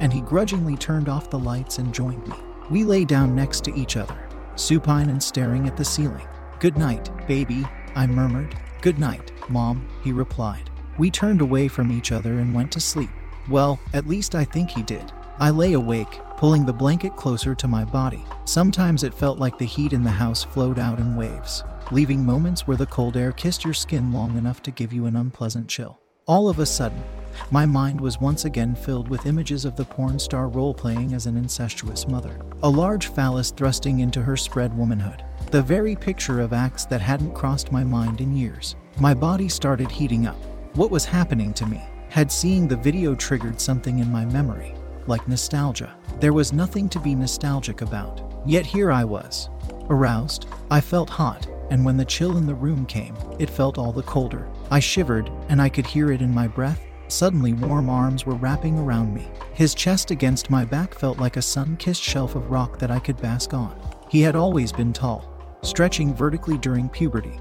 and 0.00 0.12
he 0.12 0.20
grudgingly 0.20 0.76
turned 0.76 1.08
off 1.08 1.28
the 1.28 1.38
lights 1.40 1.78
and 1.78 1.92
joined 1.92 2.24
me. 2.28 2.36
We 2.70 2.84
lay 2.84 3.04
down 3.04 3.34
next 3.34 3.64
to 3.64 3.74
each 3.74 3.96
other, 3.96 4.16
supine 4.54 5.10
and 5.10 5.20
staring 5.20 5.66
at 5.66 5.76
the 5.76 5.84
ceiling. 5.84 6.26
Good 6.60 6.78
night, 6.78 7.10
baby, 7.26 7.66
I 7.96 8.06
murmured. 8.06 8.56
Good 8.80 9.00
night, 9.00 9.32
Mom, 9.48 9.88
he 10.04 10.12
replied. 10.12 10.70
We 10.98 11.10
turned 11.10 11.40
away 11.40 11.66
from 11.66 11.90
each 11.90 12.12
other 12.12 12.38
and 12.38 12.54
went 12.54 12.70
to 12.72 12.80
sleep. 12.80 13.10
Well, 13.48 13.80
at 13.92 14.06
least 14.06 14.36
I 14.36 14.44
think 14.44 14.70
he 14.70 14.84
did. 14.84 15.12
I 15.40 15.50
lay 15.50 15.72
awake, 15.72 16.20
pulling 16.36 16.66
the 16.66 16.72
blanket 16.72 17.16
closer 17.16 17.54
to 17.54 17.68
my 17.68 17.84
body. 17.84 18.24
Sometimes 18.44 19.02
it 19.02 19.14
felt 19.14 19.38
like 19.38 19.58
the 19.58 19.64
heat 19.64 19.92
in 19.92 20.04
the 20.04 20.10
house 20.10 20.44
flowed 20.44 20.78
out 20.78 20.98
in 20.98 21.16
waves, 21.16 21.64
leaving 21.90 22.24
moments 22.24 22.66
where 22.66 22.76
the 22.76 22.86
cold 22.86 23.16
air 23.16 23.32
kissed 23.32 23.64
your 23.64 23.74
skin 23.74 24.12
long 24.12 24.36
enough 24.36 24.62
to 24.62 24.70
give 24.70 24.92
you 24.92 25.06
an 25.06 25.16
unpleasant 25.16 25.68
chill. 25.68 25.98
All 26.26 26.48
of 26.48 26.58
a 26.58 26.66
sudden, 26.66 27.02
my 27.50 27.64
mind 27.64 28.00
was 28.00 28.20
once 28.20 28.44
again 28.46 28.74
filled 28.74 29.08
with 29.08 29.26
images 29.26 29.64
of 29.64 29.76
the 29.76 29.84
porn 29.84 30.18
star 30.18 30.48
role 30.48 30.74
playing 30.74 31.14
as 31.14 31.26
an 31.26 31.36
incestuous 31.36 32.08
mother, 32.08 32.40
a 32.62 32.68
large 32.68 33.06
phallus 33.06 33.52
thrusting 33.52 34.00
into 34.00 34.20
her 34.20 34.36
spread 34.36 34.76
womanhood. 34.76 35.24
The 35.52 35.62
very 35.62 35.94
picture 35.94 36.40
of 36.40 36.52
acts 36.52 36.84
that 36.86 37.00
hadn't 37.00 37.34
crossed 37.34 37.70
my 37.70 37.84
mind 37.84 38.20
in 38.20 38.36
years. 38.36 38.74
My 38.98 39.14
body 39.14 39.48
started 39.48 39.90
heating 39.90 40.26
up. 40.26 40.36
What 40.74 40.90
was 40.90 41.04
happening 41.04 41.54
to 41.54 41.66
me? 41.66 41.80
Had 42.08 42.32
seeing 42.32 42.66
the 42.66 42.76
video 42.76 43.14
triggered 43.14 43.60
something 43.60 44.00
in 44.00 44.10
my 44.10 44.24
memory, 44.24 44.74
like 45.06 45.28
nostalgia. 45.28 45.96
There 46.18 46.32
was 46.32 46.52
nothing 46.52 46.88
to 46.90 47.00
be 47.00 47.14
nostalgic 47.14 47.82
about. 47.82 48.22
Yet 48.46 48.64
here 48.64 48.90
I 48.90 49.04
was. 49.04 49.50
Aroused, 49.90 50.46
I 50.70 50.80
felt 50.80 51.10
hot, 51.10 51.46
and 51.70 51.84
when 51.84 51.96
the 51.96 52.04
chill 52.04 52.38
in 52.38 52.46
the 52.46 52.54
room 52.54 52.86
came, 52.86 53.14
it 53.38 53.50
felt 53.50 53.76
all 53.76 53.92
the 53.92 54.02
colder. 54.02 54.48
I 54.70 54.80
shivered, 54.80 55.30
and 55.48 55.60
I 55.60 55.68
could 55.68 55.86
hear 55.86 56.10
it 56.10 56.22
in 56.22 56.32
my 56.32 56.48
breath. 56.48 56.80
Suddenly, 57.08 57.52
warm 57.52 57.90
arms 57.90 58.24
were 58.24 58.34
wrapping 58.34 58.78
around 58.78 59.14
me. 59.14 59.28
His 59.52 59.74
chest 59.74 60.10
against 60.10 60.50
my 60.50 60.64
back 60.64 60.94
felt 60.94 61.18
like 61.18 61.36
a 61.36 61.42
sun 61.42 61.76
kissed 61.76 62.02
shelf 62.02 62.34
of 62.34 62.50
rock 62.50 62.78
that 62.78 62.90
I 62.90 62.98
could 62.98 63.20
bask 63.20 63.52
on. 63.52 63.78
He 64.08 64.22
had 64.22 64.36
always 64.36 64.72
been 64.72 64.92
tall, 64.92 65.58
stretching 65.62 66.14
vertically 66.14 66.58
during 66.58 66.88
puberty, 66.88 67.38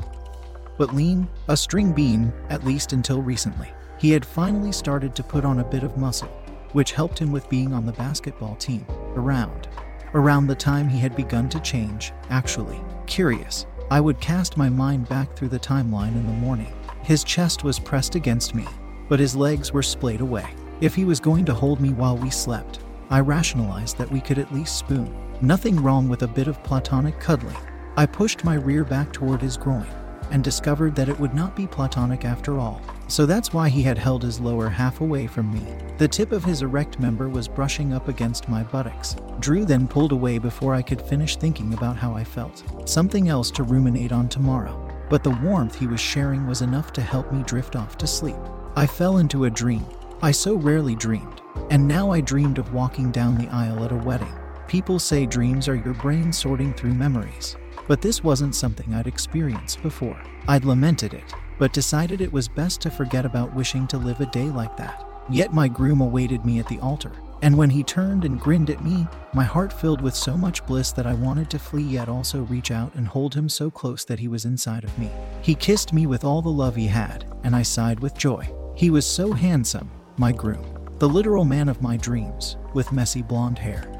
but 0.77 0.93
lean, 0.93 1.27
a 1.47 1.55
string 1.55 1.93
bean, 1.93 2.33
at 2.49 2.65
least 2.65 2.93
until 2.93 3.21
recently. 3.21 3.69
He 3.97 4.11
had 4.11 4.25
finally 4.25 4.71
started 4.71 5.15
to 5.15 5.23
put 5.23 5.45
on 5.45 5.59
a 5.59 5.63
bit 5.63 5.83
of 5.83 5.97
muscle, 5.97 6.29
which 6.75 6.91
helped 6.91 7.17
him 7.17 7.31
with 7.31 7.47
being 7.47 7.71
on 7.71 7.85
the 7.85 7.93
basketball 7.93 8.53
team. 8.57 8.85
Around. 9.15 9.69
Around 10.13 10.47
the 10.47 10.55
time 10.55 10.89
he 10.89 10.99
had 10.99 11.15
begun 11.15 11.47
to 11.47 11.59
change, 11.61 12.11
actually. 12.29 12.81
Curious, 13.05 13.65
I 13.89 14.01
would 14.01 14.19
cast 14.19 14.57
my 14.57 14.67
mind 14.67 15.07
back 15.07 15.33
through 15.33 15.47
the 15.47 15.59
timeline 15.59 16.15
in 16.15 16.27
the 16.27 16.33
morning. 16.33 16.73
His 17.01 17.23
chest 17.23 17.63
was 17.63 17.79
pressed 17.79 18.15
against 18.15 18.53
me, 18.53 18.67
but 19.07 19.21
his 19.21 19.37
legs 19.37 19.71
were 19.71 19.81
splayed 19.81 20.19
away. 20.19 20.49
If 20.81 20.93
he 20.93 21.05
was 21.05 21.21
going 21.21 21.45
to 21.45 21.53
hold 21.53 21.79
me 21.79 21.93
while 21.93 22.17
we 22.17 22.29
slept, 22.29 22.79
I 23.09 23.21
rationalized 23.21 23.97
that 23.97 24.11
we 24.11 24.19
could 24.19 24.37
at 24.37 24.53
least 24.53 24.77
spoon. 24.77 25.15
Nothing 25.39 25.81
wrong 25.81 26.09
with 26.09 26.23
a 26.23 26.27
bit 26.27 26.49
of 26.49 26.61
platonic 26.61 27.21
cuddling. 27.21 27.55
I 27.95 28.05
pushed 28.05 28.43
my 28.43 28.55
rear 28.55 28.83
back 28.83 29.13
toward 29.13 29.41
his 29.41 29.55
groin 29.55 29.87
and 30.29 30.43
discovered 30.43 30.93
that 30.95 31.07
it 31.07 31.17
would 31.21 31.33
not 31.33 31.55
be 31.55 31.67
platonic 31.67 32.25
after 32.25 32.59
all. 32.59 32.81
So 33.07 33.25
that's 33.25 33.53
why 33.53 33.69
he 33.69 33.83
had 33.83 33.97
held 33.97 34.23
his 34.23 34.39
lower 34.39 34.67
half 34.67 35.01
away 35.01 35.27
from 35.27 35.53
me. 35.53 35.61
The 35.97 36.07
tip 36.07 36.31
of 36.31 36.43
his 36.43 36.61
erect 36.61 36.99
member 36.99 37.29
was 37.29 37.47
brushing 37.47 37.93
up 37.93 38.07
against 38.07 38.49
my 38.49 38.63
buttocks. 38.63 39.15
Drew 39.39 39.63
then 39.63 39.87
pulled 39.87 40.11
away 40.11 40.39
before 40.39 40.73
I 40.73 40.81
could 40.81 41.01
finish 41.01 41.35
thinking 41.35 41.73
about 41.73 41.97
how 41.97 42.13
I 42.13 42.23
felt. 42.23 42.63
Something 42.89 43.29
else 43.29 43.51
to 43.51 43.63
ruminate 43.63 44.11
on 44.11 44.27
tomorrow. 44.27 44.81
But 45.09 45.23
the 45.23 45.37
warmth 45.43 45.75
he 45.75 45.87
was 45.87 45.99
sharing 45.99 46.47
was 46.47 46.61
enough 46.61 46.91
to 46.93 47.01
help 47.01 47.31
me 47.31 47.43
drift 47.43 47.75
off 47.75 47.97
to 47.99 48.07
sleep. 48.07 48.35
I 48.75 48.87
fell 48.87 49.17
into 49.17 49.45
a 49.45 49.49
dream. 49.49 49.85
I 50.21 50.31
so 50.31 50.55
rarely 50.55 50.95
dreamed. 50.95 51.41
And 51.69 51.87
now 51.87 52.11
I 52.11 52.21
dreamed 52.21 52.57
of 52.57 52.73
walking 52.73 53.11
down 53.11 53.37
the 53.37 53.47
aisle 53.49 53.83
at 53.83 53.91
a 53.91 53.95
wedding. 53.95 54.33
People 54.67 54.97
say 54.97 55.25
dreams 55.25 55.67
are 55.67 55.75
your 55.75 55.93
brain 55.93 56.33
sorting 56.33 56.73
through 56.73 56.95
memories. 56.95 57.55
But 57.87 58.01
this 58.01 58.23
wasn't 58.23 58.55
something 58.55 58.93
I'd 58.93 59.05
experienced 59.05 59.83
before. 59.83 60.19
I'd 60.47 60.65
lamented 60.65 61.13
it, 61.13 61.33
but 61.57 61.73
decided 61.73 62.21
it 62.21 62.31
was 62.31 62.47
best 62.47 62.81
to 62.81 62.91
forget 62.91 63.25
about 63.25 63.53
wishing 63.53 63.87
to 63.87 63.97
live 63.97 64.21
a 64.21 64.25
day 64.27 64.49
like 64.49 64.75
that. 64.77 65.05
Yet 65.29 65.53
my 65.53 65.67
groom 65.67 66.01
awaited 66.01 66.45
me 66.45 66.59
at 66.59 66.67
the 66.67 66.79
altar, 66.79 67.11
and 67.41 67.57
when 67.57 67.69
he 67.69 67.83
turned 67.83 68.25
and 68.25 68.39
grinned 68.39 68.69
at 68.69 68.83
me, 68.83 69.07
my 69.33 69.43
heart 69.43 69.73
filled 69.73 70.01
with 70.01 70.15
so 70.15 70.37
much 70.37 70.65
bliss 70.65 70.91
that 70.93 71.07
I 71.07 71.13
wanted 71.13 71.49
to 71.51 71.59
flee 71.59 71.83
yet 71.83 72.09
also 72.09 72.43
reach 72.43 72.71
out 72.71 72.93
and 72.95 73.07
hold 73.07 73.33
him 73.33 73.49
so 73.49 73.69
close 73.69 74.05
that 74.05 74.19
he 74.19 74.27
was 74.27 74.45
inside 74.45 74.83
of 74.83 74.97
me. 74.97 75.09
He 75.41 75.55
kissed 75.55 75.93
me 75.93 76.05
with 76.05 76.23
all 76.23 76.41
the 76.41 76.49
love 76.49 76.75
he 76.75 76.87
had, 76.87 77.25
and 77.43 77.55
I 77.55 77.63
sighed 77.63 77.99
with 77.99 78.17
joy. 78.17 78.49
He 78.75 78.89
was 78.89 79.05
so 79.05 79.31
handsome, 79.33 79.89
my 80.17 80.31
groom, 80.31 80.65
the 80.99 81.09
literal 81.09 81.45
man 81.45 81.69
of 81.69 81.81
my 81.81 81.97
dreams, 81.97 82.57
with 82.73 82.91
messy 82.91 83.21
blonde 83.21 83.59
hair 83.59 83.91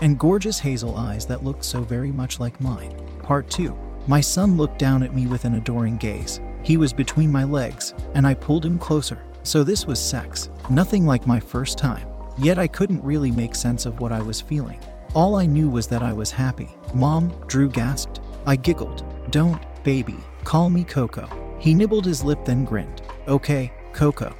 and 0.00 0.18
gorgeous 0.18 0.58
hazel 0.58 0.96
eyes 0.96 1.26
that 1.26 1.44
looked 1.44 1.64
so 1.64 1.82
very 1.82 2.12
much 2.12 2.40
like 2.40 2.60
mine. 2.60 2.94
Part 3.22 3.50
2. 3.50 3.76
My 4.06 4.20
son 4.20 4.56
looked 4.56 4.78
down 4.78 5.02
at 5.02 5.14
me 5.14 5.26
with 5.26 5.44
an 5.44 5.54
adoring 5.54 5.96
gaze. 5.96 6.40
He 6.62 6.76
was 6.76 6.92
between 6.92 7.32
my 7.32 7.44
legs, 7.44 7.94
and 8.14 8.26
I 8.26 8.34
pulled 8.34 8.64
him 8.64 8.78
closer. 8.78 9.22
So 9.42 9.64
this 9.64 9.86
was 9.86 9.98
sex. 9.98 10.50
Nothing 10.68 11.06
like 11.06 11.26
my 11.26 11.40
first 11.40 11.78
time. 11.78 12.06
Yet 12.36 12.58
I 12.58 12.66
couldn't 12.66 13.02
really 13.02 13.30
make 13.30 13.54
sense 13.54 13.86
of 13.86 14.00
what 14.00 14.12
I 14.12 14.20
was 14.20 14.40
feeling. 14.40 14.78
All 15.14 15.36
I 15.36 15.46
knew 15.46 15.68
was 15.68 15.86
that 15.88 16.02
I 16.02 16.12
was 16.12 16.30
happy. 16.30 16.68
Mom, 16.94 17.32
Drew 17.46 17.68
gasped. 17.68 18.20
I 18.46 18.56
giggled. 18.56 19.04
Don't, 19.30 19.62
baby. 19.82 20.16
Call 20.44 20.70
me 20.70 20.84
Coco. 20.84 21.28
He 21.58 21.74
nibbled 21.74 22.04
his 22.04 22.22
lip, 22.22 22.44
then 22.44 22.64
grinned. 22.64 23.02
Okay, 23.26 23.72
Coco. 23.92 24.34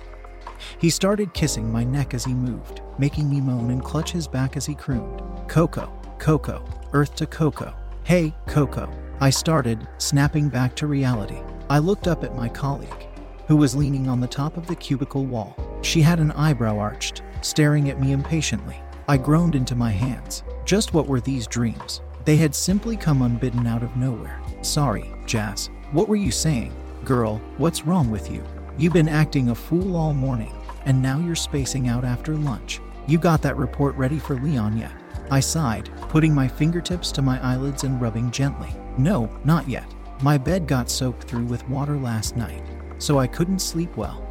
He 0.78 0.90
started 0.90 1.34
kissing 1.34 1.72
my 1.72 1.84
neck 1.84 2.14
as 2.14 2.24
he 2.24 2.34
moved, 2.34 2.82
making 2.98 3.30
me 3.30 3.40
moan 3.40 3.70
and 3.70 3.82
clutch 3.82 4.12
his 4.12 4.28
back 4.28 4.56
as 4.56 4.66
he 4.66 4.74
crooned. 4.74 5.22
Coco, 5.48 5.92
Coco, 6.18 6.64
Earth 6.92 7.14
to 7.16 7.26
Coco. 7.26 7.74
Hey, 8.04 8.34
Coco. 8.46 8.90
I 9.20 9.30
started, 9.30 9.86
snapping 9.98 10.48
back 10.48 10.76
to 10.76 10.86
reality. 10.86 11.40
I 11.70 11.78
looked 11.78 12.08
up 12.08 12.24
at 12.24 12.34
my 12.34 12.48
colleague, 12.48 13.06
who 13.46 13.56
was 13.56 13.76
leaning 13.76 14.08
on 14.08 14.20
the 14.20 14.26
top 14.26 14.56
of 14.56 14.66
the 14.66 14.74
cubicle 14.74 15.26
wall. 15.26 15.54
She 15.82 16.00
had 16.00 16.18
an 16.18 16.32
eyebrow 16.32 16.78
arched, 16.78 17.22
staring 17.42 17.90
at 17.90 18.00
me 18.00 18.12
impatiently. 18.12 18.80
I 19.06 19.18
groaned 19.18 19.54
into 19.54 19.74
my 19.74 19.90
hands. 19.90 20.44
Just 20.64 20.94
what 20.94 21.06
were 21.06 21.20
these 21.20 21.46
dreams? 21.46 22.00
They 22.24 22.36
had 22.36 22.54
simply 22.54 22.96
come 22.96 23.20
unbidden 23.20 23.66
out 23.66 23.82
of 23.82 23.96
nowhere. 23.96 24.40
Sorry, 24.62 25.10
Jazz. 25.26 25.68
What 25.92 26.08
were 26.08 26.16
you 26.16 26.30
saying? 26.30 26.72
Girl, 27.04 27.36
what's 27.58 27.84
wrong 27.84 28.10
with 28.10 28.30
you? 28.30 28.42
You've 28.78 28.94
been 28.94 29.08
acting 29.08 29.50
a 29.50 29.54
fool 29.54 29.94
all 29.94 30.14
morning, 30.14 30.54
and 30.86 31.02
now 31.02 31.18
you're 31.18 31.34
spacing 31.34 31.88
out 31.88 32.04
after 32.04 32.34
lunch. 32.34 32.80
You 33.06 33.18
got 33.18 33.42
that 33.42 33.58
report 33.58 33.94
ready 33.96 34.18
for 34.18 34.40
Leon 34.40 34.78
yet? 34.78 34.92
I 35.30 35.40
sighed, 35.40 35.90
putting 36.08 36.34
my 36.34 36.48
fingertips 36.48 37.12
to 37.12 37.22
my 37.22 37.42
eyelids 37.42 37.84
and 37.84 38.00
rubbing 38.00 38.30
gently. 38.30 38.74
No, 38.96 39.28
not 39.44 39.68
yet. 39.68 39.94
My 40.20 40.36
bed 40.36 40.66
got 40.66 40.90
soaked 40.90 41.24
through 41.24 41.44
with 41.44 41.68
water 41.68 41.96
last 41.96 42.36
night, 42.36 42.64
so 42.98 43.20
I 43.20 43.28
couldn't 43.28 43.60
sleep 43.60 43.96
well. 43.96 44.24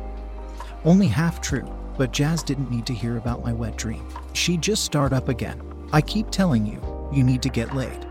Only 0.83 1.07
half 1.07 1.39
true, 1.39 1.65
but 1.97 2.11
Jazz 2.11 2.43
didn't 2.43 2.69
need 2.69 2.85
to 2.87 2.93
hear 2.93 3.15
about 3.15 3.43
my 3.43 3.53
wet 3.53 3.77
dream. 3.77 4.05
She'd 4.33 4.61
just 4.61 4.83
start 4.83 5.13
up 5.13 5.29
again. 5.29 5.61
I 5.93 6.01
keep 6.01 6.29
telling 6.29 6.65
you, 6.65 6.81
you 7.13 7.23
need 7.23 7.41
to 7.41 7.49
get 7.49 7.73
laid. 7.73 8.05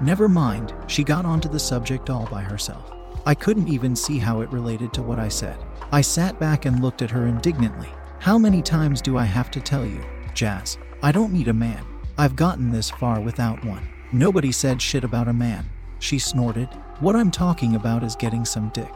Never 0.00 0.28
mind, 0.28 0.74
she 0.86 1.02
got 1.02 1.24
onto 1.24 1.48
the 1.48 1.58
subject 1.58 2.08
all 2.08 2.26
by 2.26 2.42
herself. 2.42 2.92
I 3.26 3.34
couldn't 3.34 3.68
even 3.68 3.96
see 3.96 4.18
how 4.18 4.40
it 4.40 4.52
related 4.52 4.94
to 4.94 5.02
what 5.02 5.18
I 5.18 5.28
said. 5.28 5.58
I 5.90 6.02
sat 6.02 6.38
back 6.38 6.66
and 6.66 6.80
looked 6.80 7.02
at 7.02 7.10
her 7.10 7.26
indignantly. 7.26 7.88
How 8.20 8.38
many 8.38 8.62
times 8.62 9.02
do 9.02 9.18
I 9.18 9.24
have 9.24 9.50
to 9.50 9.60
tell 9.60 9.84
you, 9.84 10.00
Jazz? 10.34 10.78
I 11.02 11.10
don't 11.10 11.32
need 11.32 11.48
a 11.48 11.52
man. 11.52 11.84
I've 12.16 12.36
gotten 12.36 12.70
this 12.70 12.90
far 12.90 13.20
without 13.20 13.64
one. 13.64 13.88
Nobody 14.12 14.52
said 14.52 14.80
shit 14.80 15.02
about 15.02 15.26
a 15.26 15.32
man. 15.32 15.68
She 15.98 16.18
snorted. 16.18 16.68
What 17.00 17.16
I'm 17.16 17.30
talking 17.30 17.74
about 17.74 18.02
is 18.02 18.16
getting 18.16 18.44
some 18.44 18.70
dick. 18.70 18.92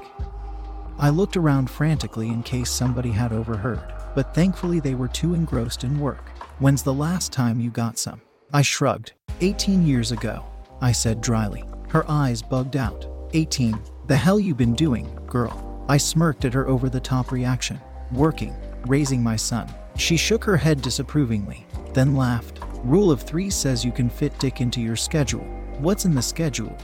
I 0.98 1.08
looked 1.10 1.36
around 1.36 1.70
frantically 1.70 2.28
in 2.28 2.42
case 2.42 2.70
somebody 2.70 3.10
had 3.10 3.32
overheard, 3.32 3.92
but 4.14 4.34
thankfully 4.34 4.80
they 4.80 4.94
were 4.94 5.08
too 5.08 5.34
engrossed 5.34 5.84
in 5.84 5.98
work. 5.98 6.28
When's 6.58 6.82
the 6.82 6.94
last 6.94 7.32
time 7.32 7.60
you 7.60 7.70
got 7.70 7.98
some? 7.98 8.20
I 8.52 8.62
shrugged. 8.62 9.12
18 9.40 9.86
years 9.86 10.12
ago, 10.12 10.44
I 10.80 10.92
said 10.92 11.20
dryly. 11.20 11.64
Her 11.88 12.04
eyes 12.08 12.42
bugged 12.42 12.76
out. 12.76 13.06
18. 13.32 13.80
The 14.06 14.16
hell 14.16 14.38
you 14.38 14.54
been 14.54 14.74
doing, 14.74 15.08
girl? 15.26 15.84
I 15.88 15.96
smirked 15.96 16.44
at 16.44 16.54
her 16.54 16.68
over 16.68 16.88
the 16.88 17.00
top 17.00 17.32
reaction. 17.32 17.80
Working, 18.12 18.54
raising 18.86 19.22
my 19.22 19.36
son. 19.36 19.72
She 19.96 20.16
shook 20.16 20.44
her 20.44 20.56
head 20.56 20.82
disapprovingly 20.82 21.66
then 21.94 22.14
laughed. 22.14 22.60
Rule 22.84 23.10
of 23.10 23.22
three 23.22 23.50
says 23.50 23.84
you 23.84 23.92
can 23.92 24.08
fit 24.08 24.38
Dick 24.38 24.60
into 24.60 24.80
your 24.80 24.96
schedule. 24.96 25.44
What's 25.78 26.04
in 26.04 26.14
the 26.14 26.22
schedule? 26.22 26.76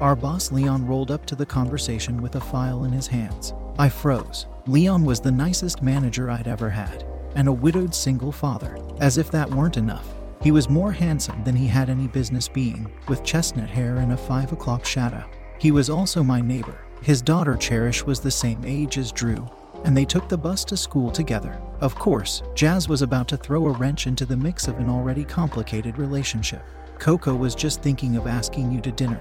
Our 0.00 0.14
boss 0.14 0.52
Leon 0.52 0.86
rolled 0.86 1.10
up 1.10 1.26
to 1.26 1.34
the 1.34 1.44
conversation 1.44 2.22
with 2.22 2.36
a 2.36 2.40
file 2.40 2.84
in 2.84 2.92
his 2.92 3.08
hands. 3.08 3.52
I 3.80 3.88
froze. 3.88 4.46
Leon 4.68 5.04
was 5.04 5.20
the 5.20 5.32
nicest 5.32 5.82
manager 5.82 6.30
I'd 6.30 6.46
ever 6.46 6.70
had, 6.70 7.04
and 7.34 7.48
a 7.48 7.52
widowed 7.52 7.92
single 7.92 8.30
father. 8.30 8.78
As 9.00 9.18
if 9.18 9.28
that 9.32 9.50
weren't 9.50 9.76
enough, 9.76 10.06
he 10.40 10.52
was 10.52 10.68
more 10.68 10.92
handsome 10.92 11.42
than 11.42 11.56
he 11.56 11.66
had 11.66 11.90
any 11.90 12.06
business 12.06 12.46
being, 12.46 12.88
with 13.08 13.24
chestnut 13.24 13.68
hair 13.68 13.96
and 13.96 14.12
a 14.12 14.16
five 14.16 14.52
o'clock 14.52 14.84
shadow. 14.84 15.24
He 15.58 15.72
was 15.72 15.90
also 15.90 16.22
my 16.22 16.40
neighbor. 16.40 16.78
His 17.02 17.20
daughter 17.20 17.56
Cherish 17.56 18.04
was 18.06 18.20
the 18.20 18.30
same 18.30 18.62
age 18.64 18.98
as 18.98 19.10
Drew, 19.10 19.48
and 19.84 19.96
they 19.96 20.04
took 20.04 20.28
the 20.28 20.38
bus 20.38 20.64
to 20.66 20.76
school 20.76 21.10
together. 21.10 21.60
Of 21.80 21.96
course, 21.96 22.42
Jazz 22.54 22.88
was 22.88 23.02
about 23.02 23.26
to 23.28 23.36
throw 23.36 23.66
a 23.66 23.72
wrench 23.72 24.06
into 24.06 24.26
the 24.26 24.36
mix 24.36 24.68
of 24.68 24.78
an 24.78 24.88
already 24.88 25.24
complicated 25.24 25.98
relationship. 25.98 26.62
Coco 27.00 27.34
was 27.34 27.56
just 27.56 27.82
thinking 27.82 28.16
of 28.16 28.28
asking 28.28 28.70
you 28.70 28.80
to 28.82 28.92
dinner. 28.92 29.20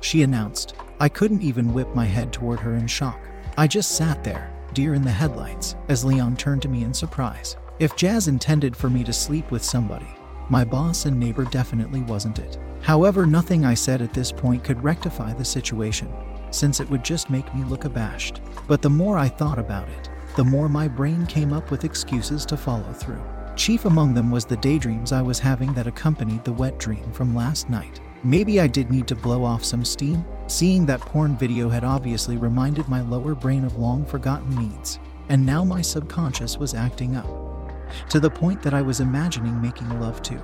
She 0.00 0.22
announced. 0.22 0.74
I 1.00 1.08
couldn't 1.08 1.42
even 1.42 1.74
whip 1.74 1.94
my 1.94 2.04
head 2.04 2.32
toward 2.32 2.60
her 2.60 2.74
in 2.74 2.86
shock. 2.86 3.20
I 3.56 3.66
just 3.66 3.96
sat 3.96 4.24
there, 4.24 4.52
deer 4.72 4.94
in 4.94 5.02
the 5.02 5.10
headlights, 5.10 5.76
as 5.88 6.04
Leon 6.04 6.36
turned 6.36 6.62
to 6.62 6.68
me 6.68 6.84
in 6.84 6.94
surprise. 6.94 7.56
If 7.78 7.96
Jazz 7.96 8.28
intended 8.28 8.76
for 8.76 8.88
me 8.88 9.04
to 9.04 9.12
sleep 9.12 9.50
with 9.50 9.64
somebody, 9.64 10.08
my 10.48 10.64
boss 10.64 11.06
and 11.06 11.18
neighbor 11.18 11.44
definitely 11.44 12.02
wasn't 12.02 12.38
it. 12.38 12.58
However, 12.82 13.26
nothing 13.26 13.64
I 13.64 13.74
said 13.74 14.02
at 14.02 14.12
this 14.12 14.32
point 14.32 14.64
could 14.64 14.82
rectify 14.82 15.32
the 15.32 15.44
situation, 15.44 16.12
since 16.50 16.80
it 16.80 16.88
would 16.90 17.04
just 17.04 17.30
make 17.30 17.52
me 17.54 17.64
look 17.64 17.84
abashed. 17.84 18.40
But 18.66 18.82
the 18.82 18.90
more 18.90 19.18
I 19.18 19.28
thought 19.28 19.58
about 19.58 19.88
it, 19.88 20.10
the 20.36 20.44
more 20.44 20.68
my 20.68 20.88
brain 20.88 21.26
came 21.26 21.52
up 21.52 21.70
with 21.70 21.84
excuses 21.84 22.46
to 22.46 22.56
follow 22.56 22.92
through. 22.92 23.22
Chief 23.54 23.84
among 23.84 24.14
them 24.14 24.30
was 24.30 24.44
the 24.44 24.56
daydreams 24.56 25.12
I 25.12 25.22
was 25.22 25.38
having 25.38 25.74
that 25.74 25.86
accompanied 25.86 26.44
the 26.44 26.52
wet 26.52 26.78
dream 26.78 27.12
from 27.12 27.34
last 27.34 27.68
night. 27.68 28.00
Maybe 28.24 28.60
I 28.60 28.68
did 28.68 28.88
need 28.88 29.08
to 29.08 29.16
blow 29.16 29.42
off 29.44 29.64
some 29.64 29.84
steam. 29.84 30.24
Seeing 30.46 30.86
that 30.86 31.00
porn 31.00 31.36
video 31.36 31.68
had 31.68 31.82
obviously 31.82 32.36
reminded 32.36 32.88
my 32.88 33.00
lower 33.00 33.34
brain 33.34 33.64
of 33.64 33.78
long 33.78 34.04
forgotten 34.04 34.54
needs, 34.54 35.00
and 35.28 35.44
now 35.44 35.64
my 35.64 35.82
subconscious 35.82 36.56
was 36.56 36.72
acting 36.72 37.16
up. 37.16 37.26
To 38.10 38.20
the 38.20 38.30
point 38.30 38.62
that 38.62 38.74
I 38.74 38.82
was 38.82 39.00
imagining 39.00 39.60
making 39.60 39.88
love 39.98 40.22
to. 40.22 40.40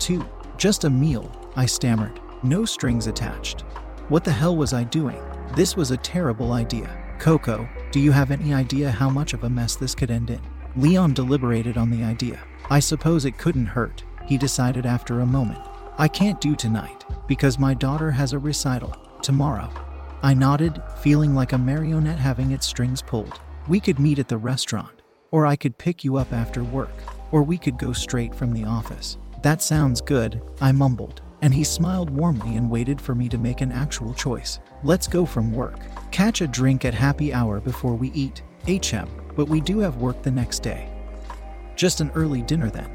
2. 0.00 0.26
Just 0.56 0.82
a 0.82 0.90
meal, 0.90 1.30
I 1.54 1.64
stammered. 1.66 2.20
No 2.42 2.64
strings 2.64 3.06
attached. 3.06 3.60
What 4.08 4.24
the 4.24 4.32
hell 4.32 4.56
was 4.56 4.72
I 4.72 4.82
doing? 4.82 5.22
This 5.54 5.76
was 5.76 5.92
a 5.92 5.96
terrible 5.98 6.52
idea. 6.52 6.90
Coco, 7.20 7.68
do 7.92 8.00
you 8.00 8.10
have 8.10 8.32
any 8.32 8.52
idea 8.52 8.90
how 8.90 9.08
much 9.08 9.32
of 9.32 9.44
a 9.44 9.50
mess 9.50 9.76
this 9.76 9.94
could 9.94 10.10
end 10.10 10.30
in? 10.30 10.40
Leon 10.74 11.14
deliberated 11.14 11.76
on 11.76 11.88
the 11.88 12.02
idea. 12.02 12.40
I 12.68 12.80
suppose 12.80 13.24
it 13.24 13.38
couldn't 13.38 13.66
hurt, 13.66 14.02
he 14.26 14.36
decided 14.36 14.86
after 14.86 15.20
a 15.20 15.26
moment. 15.26 15.60
I 15.96 16.08
can't 16.08 16.40
do 16.40 16.56
tonight, 16.56 17.04
because 17.28 17.56
my 17.56 17.72
daughter 17.72 18.10
has 18.10 18.32
a 18.32 18.38
recital 18.38 18.96
tomorrow. 19.22 19.70
I 20.24 20.34
nodded, 20.34 20.82
feeling 20.98 21.36
like 21.36 21.52
a 21.52 21.58
marionette 21.58 22.18
having 22.18 22.50
its 22.50 22.66
strings 22.66 23.00
pulled. 23.00 23.38
We 23.68 23.78
could 23.78 24.00
meet 24.00 24.18
at 24.18 24.26
the 24.26 24.36
restaurant, 24.36 25.02
or 25.30 25.46
I 25.46 25.54
could 25.54 25.78
pick 25.78 26.02
you 26.02 26.16
up 26.16 26.32
after 26.32 26.64
work, 26.64 26.90
or 27.30 27.44
we 27.44 27.56
could 27.56 27.78
go 27.78 27.92
straight 27.92 28.34
from 28.34 28.52
the 28.52 28.64
office. 28.64 29.18
That 29.42 29.62
sounds 29.62 30.00
good, 30.00 30.42
I 30.60 30.72
mumbled, 30.72 31.22
and 31.42 31.54
he 31.54 31.62
smiled 31.62 32.10
warmly 32.10 32.56
and 32.56 32.68
waited 32.68 33.00
for 33.00 33.14
me 33.14 33.28
to 33.28 33.38
make 33.38 33.60
an 33.60 33.70
actual 33.70 34.14
choice. 34.14 34.58
Let's 34.82 35.06
go 35.06 35.24
from 35.24 35.52
work. 35.52 35.78
Catch 36.10 36.40
a 36.40 36.48
drink 36.48 36.84
at 36.84 36.94
happy 36.94 37.32
hour 37.32 37.60
before 37.60 37.94
we 37.94 38.10
eat. 38.12 38.42
HM, 38.66 39.08
but 39.36 39.48
we 39.48 39.60
do 39.60 39.78
have 39.78 39.98
work 39.98 40.22
the 40.22 40.30
next 40.30 40.60
day. 40.60 40.90
Just 41.76 42.00
an 42.00 42.10
early 42.16 42.42
dinner 42.42 42.68
then. 42.68 42.90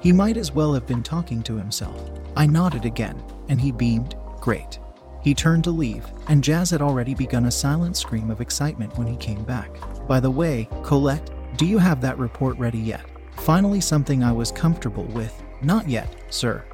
He 0.00 0.12
might 0.12 0.36
as 0.36 0.52
well 0.52 0.74
have 0.74 0.86
been 0.86 1.02
talking 1.02 1.42
to 1.44 1.56
himself. 1.56 2.10
I 2.36 2.46
nodded 2.46 2.84
again, 2.84 3.22
and 3.48 3.60
he 3.60 3.72
beamed, 3.72 4.16
Great. 4.40 4.78
He 5.22 5.34
turned 5.34 5.64
to 5.64 5.70
leave, 5.70 6.04
and 6.28 6.42
Jazz 6.42 6.70
had 6.70 6.82
already 6.82 7.14
begun 7.14 7.46
a 7.46 7.50
silent 7.50 7.96
scream 7.96 8.30
of 8.30 8.40
excitement 8.40 8.96
when 8.98 9.06
he 9.06 9.16
came 9.16 9.44
back. 9.44 9.70
By 10.08 10.18
the 10.18 10.30
way, 10.30 10.68
Colette, 10.82 11.30
do 11.56 11.66
you 11.66 11.78
have 11.78 12.00
that 12.00 12.18
report 12.18 12.58
ready 12.58 12.78
yet? 12.78 13.04
Finally, 13.36 13.80
something 13.80 14.24
I 14.24 14.32
was 14.32 14.50
comfortable 14.50 15.04
with. 15.04 15.40
Not 15.62 15.88
yet, 15.88 16.14
sir. 16.30 16.64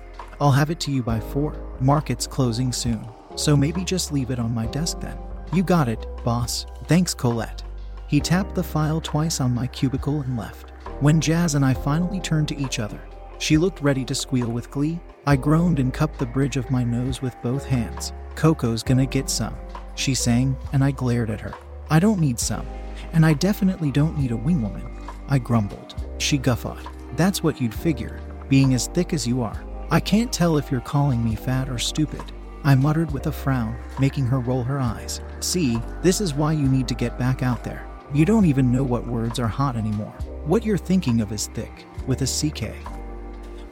I'll 0.40 0.50
have 0.50 0.70
it 0.70 0.80
to 0.80 0.90
you 0.90 1.02
by 1.02 1.20
four. 1.20 1.56
Market's 1.80 2.26
closing 2.26 2.72
soon, 2.72 3.06
so 3.36 3.56
maybe 3.56 3.84
just 3.84 4.12
leave 4.12 4.30
it 4.30 4.38
on 4.38 4.54
my 4.54 4.66
desk 4.66 5.00
then. 5.00 5.18
You 5.52 5.62
got 5.62 5.88
it, 5.88 6.06
boss. 6.24 6.64
Thanks, 6.84 7.14
Colette. 7.14 7.64
He 8.06 8.20
tapped 8.20 8.54
the 8.54 8.62
file 8.62 9.00
twice 9.00 9.40
on 9.40 9.54
my 9.54 9.66
cubicle 9.66 10.22
and 10.22 10.38
left. 10.38 10.72
When 11.00 11.20
Jazz 11.20 11.54
and 11.54 11.64
I 11.64 11.74
finally 11.74 12.20
turned 12.20 12.48
to 12.48 12.58
each 12.58 12.78
other, 12.78 13.00
she 13.38 13.56
looked 13.56 13.80
ready 13.80 14.04
to 14.04 14.14
squeal 14.14 14.48
with 14.48 14.70
glee. 14.70 14.98
I 15.26 15.36
groaned 15.36 15.78
and 15.78 15.94
cupped 15.94 16.18
the 16.18 16.26
bridge 16.26 16.56
of 16.56 16.70
my 16.70 16.82
nose 16.82 17.22
with 17.22 17.36
both 17.42 17.64
hands. 17.64 18.12
Coco's 18.34 18.82
gonna 18.82 19.06
get 19.06 19.30
some, 19.30 19.54
she 19.94 20.14
sang, 20.14 20.56
and 20.72 20.82
I 20.82 20.90
glared 20.90 21.30
at 21.30 21.40
her. 21.40 21.54
I 21.90 21.98
don't 21.98 22.20
need 22.20 22.38
some, 22.40 22.66
and 23.12 23.24
I 23.24 23.34
definitely 23.34 23.90
don't 23.90 24.18
need 24.18 24.32
a 24.32 24.36
wingwoman. 24.36 24.90
I 25.28 25.38
grumbled. 25.38 25.94
She 26.18 26.38
guffawed. 26.38 26.86
That's 27.16 27.42
what 27.42 27.60
you'd 27.60 27.74
figure, 27.74 28.20
being 28.48 28.74
as 28.74 28.88
thick 28.88 29.12
as 29.12 29.26
you 29.26 29.42
are. 29.42 29.64
I 29.90 30.00
can't 30.00 30.32
tell 30.32 30.56
if 30.56 30.70
you're 30.70 30.80
calling 30.80 31.24
me 31.24 31.34
fat 31.34 31.68
or 31.68 31.78
stupid. 31.78 32.22
I 32.64 32.74
muttered 32.74 33.10
with 33.10 33.26
a 33.26 33.32
frown, 33.32 33.76
making 33.98 34.26
her 34.26 34.40
roll 34.40 34.62
her 34.64 34.78
eyes. 34.78 35.20
See, 35.40 35.80
this 36.02 36.20
is 36.20 36.34
why 36.34 36.52
you 36.52 36.68
need 36.68 36.88
to 36.88 36.94
get 36.94 37.18
back 37.18 37.42
out 37.42 37.64
there. 37.64 37.86
You 38.12 38.24
don't 38.24 38.46
even 38.46 38.72
know 38.72 38.82
what 38.82 39.06
words 39.06 39.38
are 39.38 39.48
hot 39.48 39.76
anymore. 39.76 40.14
What 40.48 40.64
you're 40.64 40.78
thinking 40.78 41.20
of 41.20 41.30
is 41.30 41.48
thick, 41.48 41.84
with 42.06 42.22
a 42.22 42.24
CK. 42.24 42.74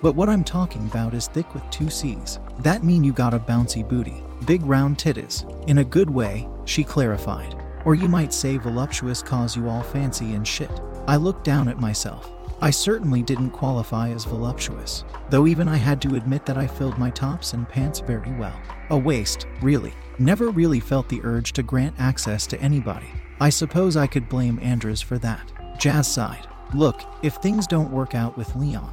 But 0.03 0.15
what 0.15 0.29
I'm 0.29 0.45
talking 0.45 0.85
about 0.85 1.15
is 1.15 1.27
thick 1.27 1.55
with 1.55 1.63
two 1.71 1.89
C's. 1.89 2.39
That 2.59 2.85
mean 2.85 3.03
you 3.03 3.15
got 3.15 3.33
a 3.33 3.39
bouncy 3.39 3.83
booty, 3.89 4.23
big 4.45 4.63
round 4.63 4.99
titties. 4.99 5.51
In 5.71 5.79
a 5.79 5.85
good 5.85 6.11
way, 6.11 6.47
she 6.67 6.85
clarified. 6.85 7.57
Or 7.87 7.95
you 7.95 8.09
might 8.09 8.31
say 8.35 8.59
voluptuous 8.59 9.23
cause 9.23 9.57
you 9.57 9.71
all 9.71 9.81
fancy 9.85 10.35
and 10.35 10.47
shit. 10.47 10.71
I 11.09 11.17
looked 11.17 11.45
down 11.45 11.69
at 11.69 11.81
myself. 11.81 12.31
I 12.61 12.69
certainly 12.73 13.23
didn't 13.23 13.53
qualify 13.53 14.11
as 14.11 14.27
voluptuous, 14.27 15.07
though 15.31 15.47
even 15.47 15.69
I 15.69 15.77
had 15.77 16.03
to 16.03 16.17
admit 16.17 16.45
that 16.45 16.59
I 16.59 16.67
filled 16.67 16.99
my 16.99 17.09
tops 17.09 17.55
and 17.55 17.67
pants 17.67 18.01
very 18.01 18.33
well. 18.33 18.61
A 18.91 18.99
waist, 18.99 19.47
really. 19.63 19.95
Never 20.19 20.51
really 20.51 20.81
felt 20.81 21.09
the 21.09 21.23
urge 21.25 21.55
to 21.55 21.63
grant 21.63 21.95
access 21.99 22.47
to 22.49 22.61
anybody. 22.61 23.09
I 23.41 23.49
suppose 23.49 23.97
I 23.97 24.07
could 24.07 24.29
blame 24.29 24.61
Andres 24.61 25.01
for 25.01 25.17
that. 25.21 25.51
Jazz 25.79 26.13
sighed. 26.13 26.47
Look, 26.75 27.03
if 27.23 27.35
things 27.37 27.67
don't 27.67 27.93
work 27.93 28.15
out 28.15 28.37
with 28.37 28.55
Leon, 28.57 28.93